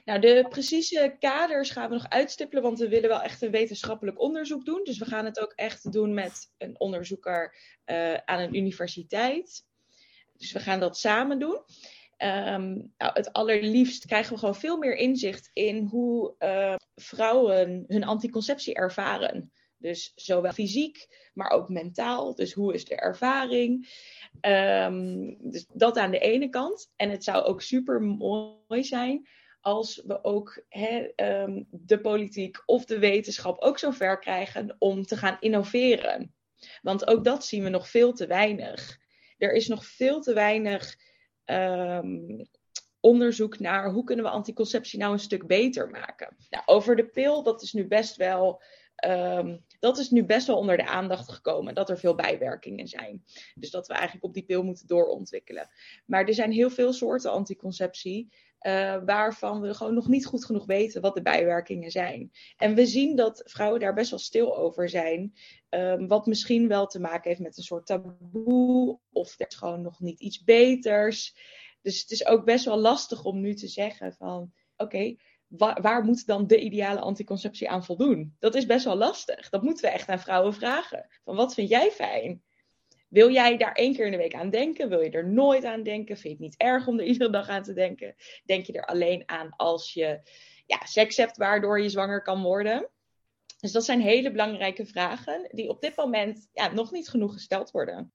[0.05, 4.19] Nou, de precieze kaders gaan we nog uitstippelen, want we willen wel echt een wetenschappelijk
[4.19, 4.83] onderzoek doen.
[4.83, 7.55] Dus we gaan het ook echt doen met een onderzoeker
[7.85, 9.65] uh, aan een universiteit.
[10.37, 11.59] Dus we gaan dat samen doen.
[12.17, 18.03] Um, nou, het allerliefst krijgen we gewoon veel meer inzicht in hoe uh, vrouwen hun
[18.03, 19.51] anticonceptie ervaren.
[19.77, 22.35] Dus zowel fysiek, maar ook mentaal.
[22.35, 23.89] Dus hoe is de ervaring?
[24.41, 26.91] Um, dus dat aan de ene kant.
[26.95, 29.27] En het zou ook super mooi zijn
[29.61, 35.17] als we ook he, um, de politiek of de wetenschap ook zover krijgen om te
[35.17, 36.35] gaan innoveren.
[36.81, 38.97] Want ook dat zien we nog veel te weinig.
[39.37, 40.95] Er is nog veel te weinig
[41.51, 42.47] um,
[42.99, 46.35] onderzoek naar hoe kunnen we anticonceptie nou een stuk beter maken.
[46.49, 48.61] Nou, over de pil, dat is nu best wel
[48.97, 53.23] Ehm, dat is nu best wel onder de aandacht gekomen, dat er veel bijwerkingen zijn.
[53.55, 55.69] Dus dat we eigenlijk op die pil moeten doorontwikkelen.
[56.05, 58.33] Maar er zijn heel veel soorten anticonceptie.
[58.67, 62.31] Uh, waarvan we gewoon nog niet goed genoeg weten wat de bijwerkingen zijn.
[62.57, 65.33] En we zien dat vrouwen daar best wel stil over zijn.
[65.69, 68.99] Um, wat misschien wel te maken heeft met een soort taboe.
[69.11, 71.35] Of er is gewoon nog niet iets beters.
[71.81, 75.15] Dus het is ook best wel lastig om nu te zeggen van oké,
[75.81, 78.35] waar, moet dan de ideale anticonceptie aan voldoen?
[78.39, 79.49] Dat is best wel lastig.
[79.49, 81.07] Dat moeten we echt aan vrouwen vragen.
[81.23, 82.43] Van wat vind jij fijn?
[83.07, 84.89] Wil jij daar één keer in de week aan denken?
[84.89, 86.17] Wil je er nooit aan denken?
[86.17, 88.15] Vind je het niet erg om er iedere dag aan te denken?
[88.45, 90.21] Denk je er alleen aan als je
[90.65, 92.89] ja, seks hebt waardoor je zwanger kan worden?
[93.59, 97.71] Dus dat zijn hele belangrijke vragen die op dit moment ja, nog niet genoeg gesteld
[97.71, 98.11] worden.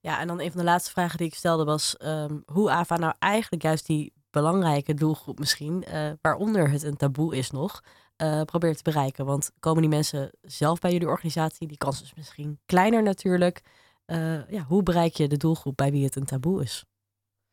[0.00, 2.96] Ja, en dan een van de laatste vragen die ik stelde was um, hoe AVA
[2.96, 7.84] nou eigenlijk juist die belangrijke doelgroep misschien, uh, waaronder het een taboe is nog,
[8.22, 9.24] uh, probeert te bereiken.
[9.24, 11.66] Want komen die mensen zelf bij jullie organisatie?
[11.66, 13.60] Die kans is misschien kleiner natuurlijk.
[14.06, 16.84] Uh, ja, hoe bereik je de doelgroep bij wie het een taboe is?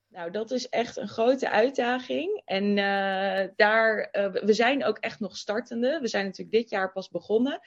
[0.08, 2.42] Nou, dat is echt een grote uitdaging.
[2.46, 6.00] En uh, daar, we zijn ook echt nog startende.
[6.02, 7.60] We zijn natuurlijk dit jaar pas begonnen.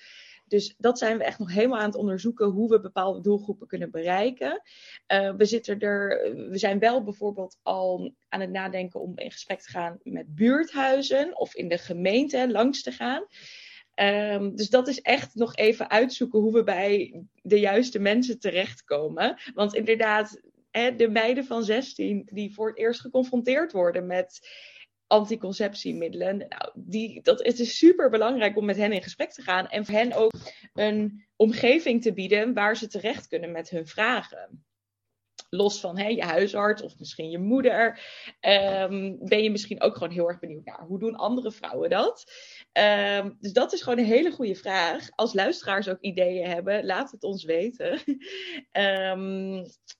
[0.49, 3.91] Dus dat zijn we echt nog helemaal aan het onderzoeken hoe we bepaalde doelgroepen kunnen
[3.91, 4.63] bereiken.
[5.13, 6.09] Uh, we, zitten er,
[6.51, 11.39] we zijn wel bijvoorbeeld al aan het nadenken om in gesprek te gaan met buurthuizen
[11.39, 13.27] of in de gemeente langs te gaan.
[13.95, 19.41] Um, dus dat is echt nog even uitzoeken hoe we bij de juiste mensen terechtkomen.
[19.55, 20.41] Want inderdaad,
[20.97, 24.49] de meiden van 16 die voor het eerst geconfronteerd worden met
[25.09, 26.39] anticonceptiemiddelen.
[26.39, 29.87] Nou, die, dat, het is super belangrijk om met hen in gesprek te gaan en
[29.87, 30.33] voor hen ook
[30.75, 34.63] een omgeving te bieden waar ze terecht kunnen met hun vragen.
[35.51, 38.01] Los van hey, je huisarts of misschien je moeder,
[38.41, 42.33] um, ben je misschien ook gewoon heel erg benieuwd naar hoe doen andere vrouwen dat.
[42.73, 45.09] Um, dus dat is gewoon een hele goede vraag.
[45.11, 48.01] Als luisteraars ook ideeën hebben, laat het ons weten.
[48.73, 49.63] um,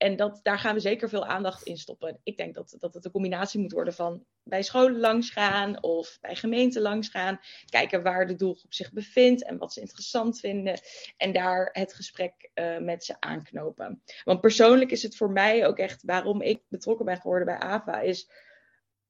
[0.00, 2.20] en dat, daar gaan we zeker veel aandacht in stoppen.
[2.22, 6.18] Ik denk dat, dat het een combinatie moet worden van bij scholen langs gaan of
[6.20, 7.40] bij gemeenten langs gaan.
[7.64, 10.80] Kijken waar de doelgroep zich bevindt en wat ze interessant vinden.
[11.16, 14.02] En daar het gesprek uh, met ze aanknopen.
[14.24, 18.00] Want persoonlijk is het voor mij ook echt waarom ik betrokken ben geworden bij AVA.
[18.00, 18.30] Is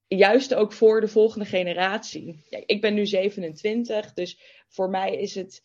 [0.07, 2.45] juist ook voor de volgende generatie.
[2.67, 5.63] Ik ben nu 27, dus voor mij is het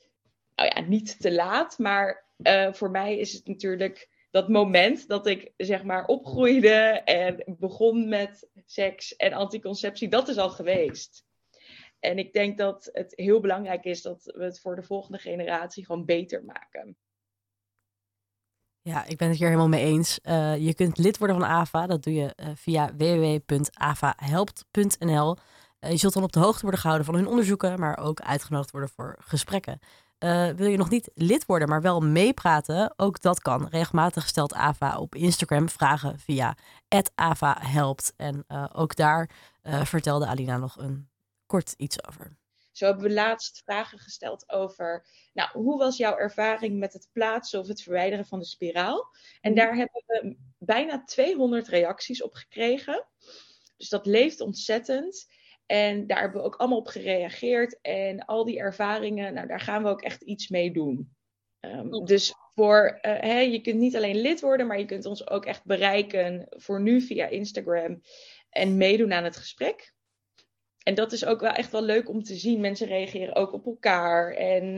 [0.55, 1.77] nou ja, niet te laat.
[1.77, 7.43] Maar uh, voor mij is het natuurlijk dat moment dat ik zeg maar opgroeide en
[7.59, 11.25] begon met seks en anticonceptie, dat is al geweest.
[11.99, 15.85] En ik denk dat het heel belangrijk is dat we het voor de volgende generatie
[15.85, 16.97] gewoon beter maken.
[18.81, 20.19] Ja, ik ben het hier helemaal mee eens.
[20.23, 21.87] Uh, je kunt lid worden van AVA.
[21.87, 25.37] Dat doe je uh, via www.avahelpt.nl.
[25.79, 28.71] Eh, je zult dan op de hoogte worden gehouden van hun onderzoeken, maar ook uitgenodigd
[28.71, 29.79] worden voor gesprekken.
[30.25, 32.93] Uh, wil je nog niet lid worden, maar wel meepraten?
[32.95, 33.67] Ook dat kan.
[33.69, 36.57] Regelmatig stelt AVA op Instagram vragen via
[37.15, 38.13] AVA helpt.
[38.17, 39.29] En uh, ook daar
[39.63, 41.09] uh, vertelde Alina nog een
[41.45, 42.37] kort iets over.
[42.71, 47.59] Zo hebben we laatst vragen gesteld over, nou, hoe was jouw ervaring met het plaatsen
[47.59, 49.07] of het verwijderen van de spiraal?
[49.41, 49.59] En mhm.
[49.59, 53.05] daar hebben we bijna 200 reacties op gekregen.
[53.77, 55.27] Dus dat leeft ontzettend.
[55.65, 57.81] En daar hebben we ook allemaal op gereageerd.
[57.81, 61.15] En al die ervaringen, nou, daar gaan we ook echt iets mee doen.
[61.59, 65.29] Um, dus voor, uh, hè, je kunt niet alleen lid worden, maar je kunt ons
[65.29, 68.01] ook echt bereiken voor nu via Instagram
[68.49, 69.93] en meedoen aan het gesprek.
[70.83, 72.59] En dat is ook wel echt wel leuk om te zien.
[72.59, 74.33] Mensen reageren ook op elkaar.
[74.33, 74.77] En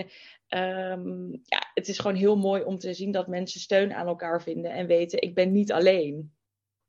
[0.50, 4.42] um, ja, het is gewoon heel mooi om te zien dat mensen steun aan elkaar
[4.42, 6.36] vinden en weten, ik ben niet alleen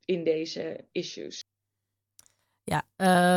[0.05, 1.43] in deze issues.
[2.69, 2.83] Ja,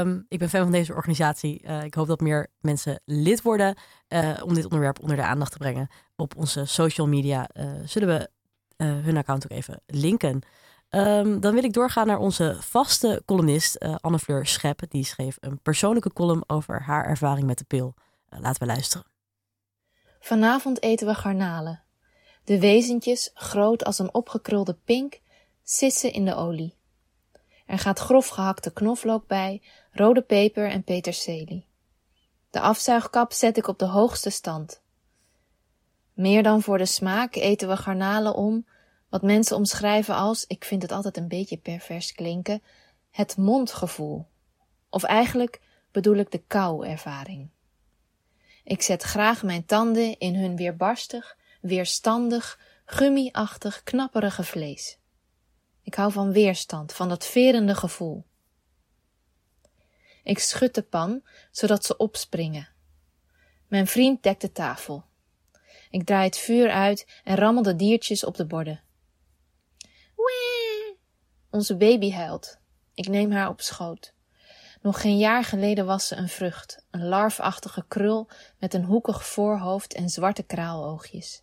[0.00, 1.62] um, ik ben fan van deze organisatie.
[1.64, 3.76] Uh, ik hoop dat meer mensen lid worden
[4.08, 5.88] uh, om dit onderwerp onder de aandacht te brengen.
[6.16, 8.30] Op onze social media uh, zullen we
[8.84, 10.40] hun account ook even linken.
[10.90, 14.80] Um, dan wil ik doorgaan naar onze vaste columnist Anne-Fleur Schep.
[14.88, 17.94] Die schreef een persoonlijke column over haar ervaring met de pil.
[18.28, 19.06] laten we luisteren.
[20.20, 21.82] Vanavond eten we garnalen.
[22.44, 25.20] De wezentjes, groot als een opgekrulde pink,
[25.62, 26.80] sissen in de olie.
[27.72, 29.62] Er gaat grof gehakte knoflook bij,
[29.92, 31.66] rode peper en peterselie.
[32.50, 34.82] De afzuigkap zet ik op de hoogste stand.
[36.12, 38.66] Meer dan voor de smaak eten we garnalen om,
[39.08, 42.62] wat mensen omschrijven als, ik vind het altijd een beetje pervers klinken,
[43.10, 44.26] het mondgevoel.
[44.90, 45.60] Of eigenlijk
[45.90, 47.48] bedoel ik de kou-ervaring.
[48.64, 55.00] Ik zet graag mijn tanden in hun weerbarstig, weerstandig, gummiachtig, knapperige vlees.
[55.82, 58.24] Ik hou van weerstand, van dat verende gevoel.
[60.22, 62.68] Ik schud de pan, zodat ze opspringen.
[63.68, 65.04] Mijn vriend dekt de tafel.
[65.90, 68.80] Ik draai het vuur uit en rammel de diertjes op de borden.
[70.16, 70.98] Wee!
[71.50, 72.58] Onze baby huilt.
[72.94, 74.14] Ik neem haar op schoot.
[74.82, 79.94] Nog geen jaar geleden was ze een vrucht, een larfachtige krul met een hoekig voorhoofd
[79.94, 81.42] en zwarte kraaloogjes.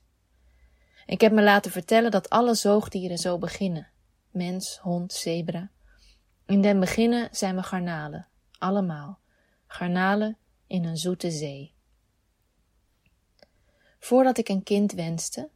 [1.05, 3.87] Ik heb me laten vertellen dat alle zoogdieren zo beginnen:
[4.31, 5.69] mens, hond, zebra.
[6.45, 8.27] In den beginnen zijn we garnalen,
[8.57, 9.19] allemaal.
[9.67, 11.73] Garnalen in een zoete zee.
[13.99, 15.49] Voordat ik een kind wenste,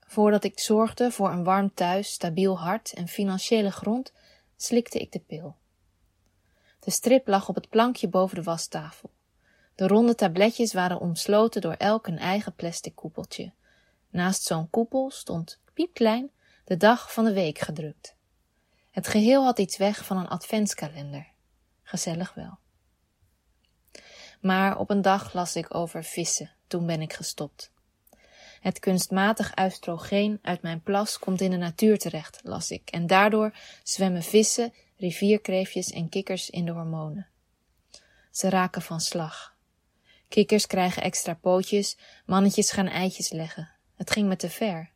[0.00, 4.12] voordat ik zorgde voor een warm thuis, stabiel hart en financiële grond,
[4.56, 5.56] slikte ik de pil.
[6.80, 9.10] De strip lag op het plankje boven de wastafel.
[9.74, 13.52] De ronde tabletjes waren omsloten door elk een eigen plastic koepeltje.
[14.10, 16.30] Naast zo'n koepel stond, piepklein,
[16.64, 18.16] de dag van de week gedrukt.
[18.98, 21.26] Het geheel had iets weg van een adventskalender.
[21.82, 22.58] Gezellig wel.
[24.40, 26.50] Maar op een dag las ik over vissen.
[26.66, 27.72] Toen ben ik gestopt.
[28.60, 33.54] Het kunstmatig oestrogeen uit mijn plas komt in de natuur terecht, las ik, en daardoor
[33.82, 37.26] zwemmen vissen, rivierkreefjes en kikkers in de hormonen.
[38.30, 39.56] Ze raken van slag.
[40.28, 41.96] Kikkers krijgen extra pootjes,
[42.26, 43.70] mannetjes gaan eitjes leggen.
[43.96, 44.90] Het ging me te ver.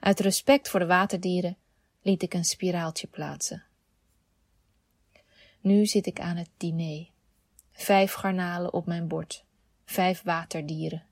[0.00, 1.58] Uit respect voor de waterdieren
[2.02, 3.64] liet ik een spiraaltje plaatsen.
[5.60, 7.08] Nu zit ik aan het diner.
[7.72, 9.44] Vijf garnalen op mijn bord.
[9.84, 11.06] Vijf waterdieren.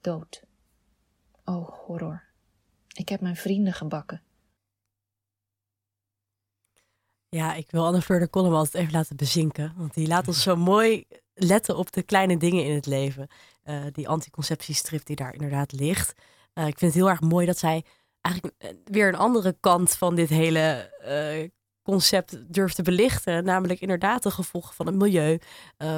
[0.00, 0.42] Dood.
[1.44, 2.22] Oh, horror.
[2.92, 4.22] Ik heb mijn vrienden gebakken.
[7.28, 9.74] Ja, ik wil Anne Fleur de altijd even laten bezinken.
[9.76, 13.28] Want die laat ons zo mooi letten op de kleine dingen in het leven.
[13.64, 16.14] Uh, die anticonceptiestrip die daar inderdaad ligt.
[16.54, 17.84] Uh, ik vind het heel erg mooi dat zij
[18.22, 21.48] eigenlijk eh, weer een andere kant van dit hele uh,
[21.82, 23.44] concept durft te belichten.
[23.44, 25.38] Namelijk inderdaad de gevolgen van het milieu.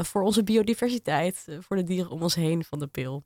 [0.03, 1.47] voor onze biodiversiteit.
[1.61, 3.25] voor de dieren om ons heen van de pil.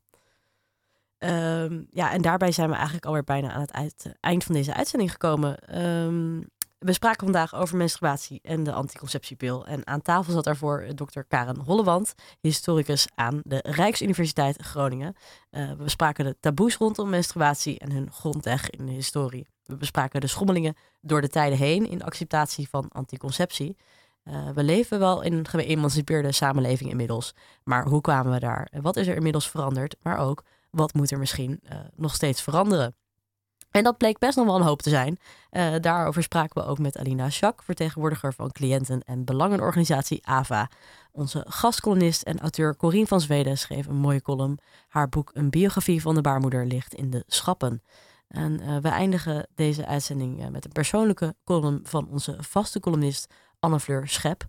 [1.19, 5.11] Um, ja, en daarbij zijn we eigenlijk alweer bijna aan het eind van deze uitzending
[5.11, 5.79] gekomen.
[5.85, 6.49] Um,
[6.79, 9.67] we spraken vandaag over menstruatie en de anticonceptiepil.
[9.67, 15.17] En aan tafel zat daarvoor dokter Karen Hollewand, historicus aan de Rijksuniversiteit Groningen.
[15.51, 19.47] Uh, we bespraken de taboes rondom menstruatie en hun grondleg in de historie.
[19.65, 23.77] We bespraken de schommelingen door de tijden heen in de acceptatie van anticonceptie.
[24.25, 27.35] Uh, we leven wel in een geëmancipeerde samenleving inmiddels.
[27.65, 28.69] Maar hoe kwamen we daar?
[28.81, 29.97] Wat is er inmiddels veranderd?
[30.03, 31.61] Maar ook, wat moet er misschien
[31.97, 32.97] nog steeds veranderen?
[33.71, 35.19] En dat bleek best nog wel een hoop te zijn.
[35.51, 40.71] Uh, daarover spraken we ook met Alina Schak, vertegenwoordiger van cliënten- en belangenorganisatie AVA.
[41.13, 44.59] Onze gastcolumnist en auteur Corien van Zweden schreef een mooie column.
[44.89, 47.83] Haar boek Een biografie van de baarmoeder ligt in de schappen.
[48.29, 53.33] En uh, we eindigen deze uitzending uh, met een persoonlijke column van onze vaste columnist
[53.61, 54.45] Anne-Fleur Schep.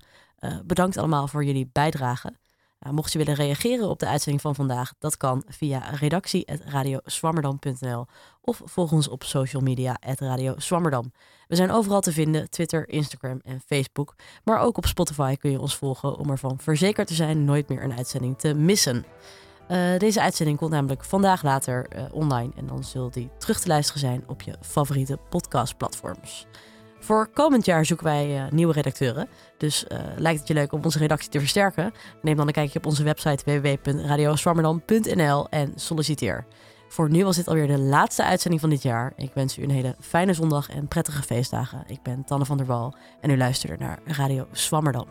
[0.66, 2.34] bedankt allemaal voor jullie bijdrage.
[2.80, 8.06] Nou, mocht je willen reageren op de uitzending van vandaag, dat kan via redactie.radioswammerdam.nl
[8.42, 11.12] of volg ons op social media Radio Swammerdam.
[11.48, 14.16] We zijn overal te vinden, Twitter, Instagram en Facebook.
[14.44, 17.84] Maar ook op Spotify kun je ons volgen om ervan verzekerd te zijn nooit meer
[17.84, 19.06] een uitzending te missen.
[19.72, 23.68] Uh, deze uitzending komt namelijk vandaag later uh, online en dan zult die terug te
[23.68, 26.48] luisteren zijn op je favoriete podcastplatforms.
[27.00, 29.28] Voor komend jaar zoeken wij uh, nieuwe redacteuren.
[29.58, 31.94] Dus uh, lijkt het je leuk om onze redactie te versterken?
[32.22, 36.46] Neem dan een kijkje op onze website www.radioswarmerdam.nl en solliciteer.
[36.90, 39.14] Voor nu was dit alweer de laatste uitzending van dit jaar.
[39.16, 41.84] Ik wens u een hele fijne zondag en prettige feestdagen.
[41.88, 45.08] Ik ben Tanne van der Wal en u luistert naar Radio Swammerdam.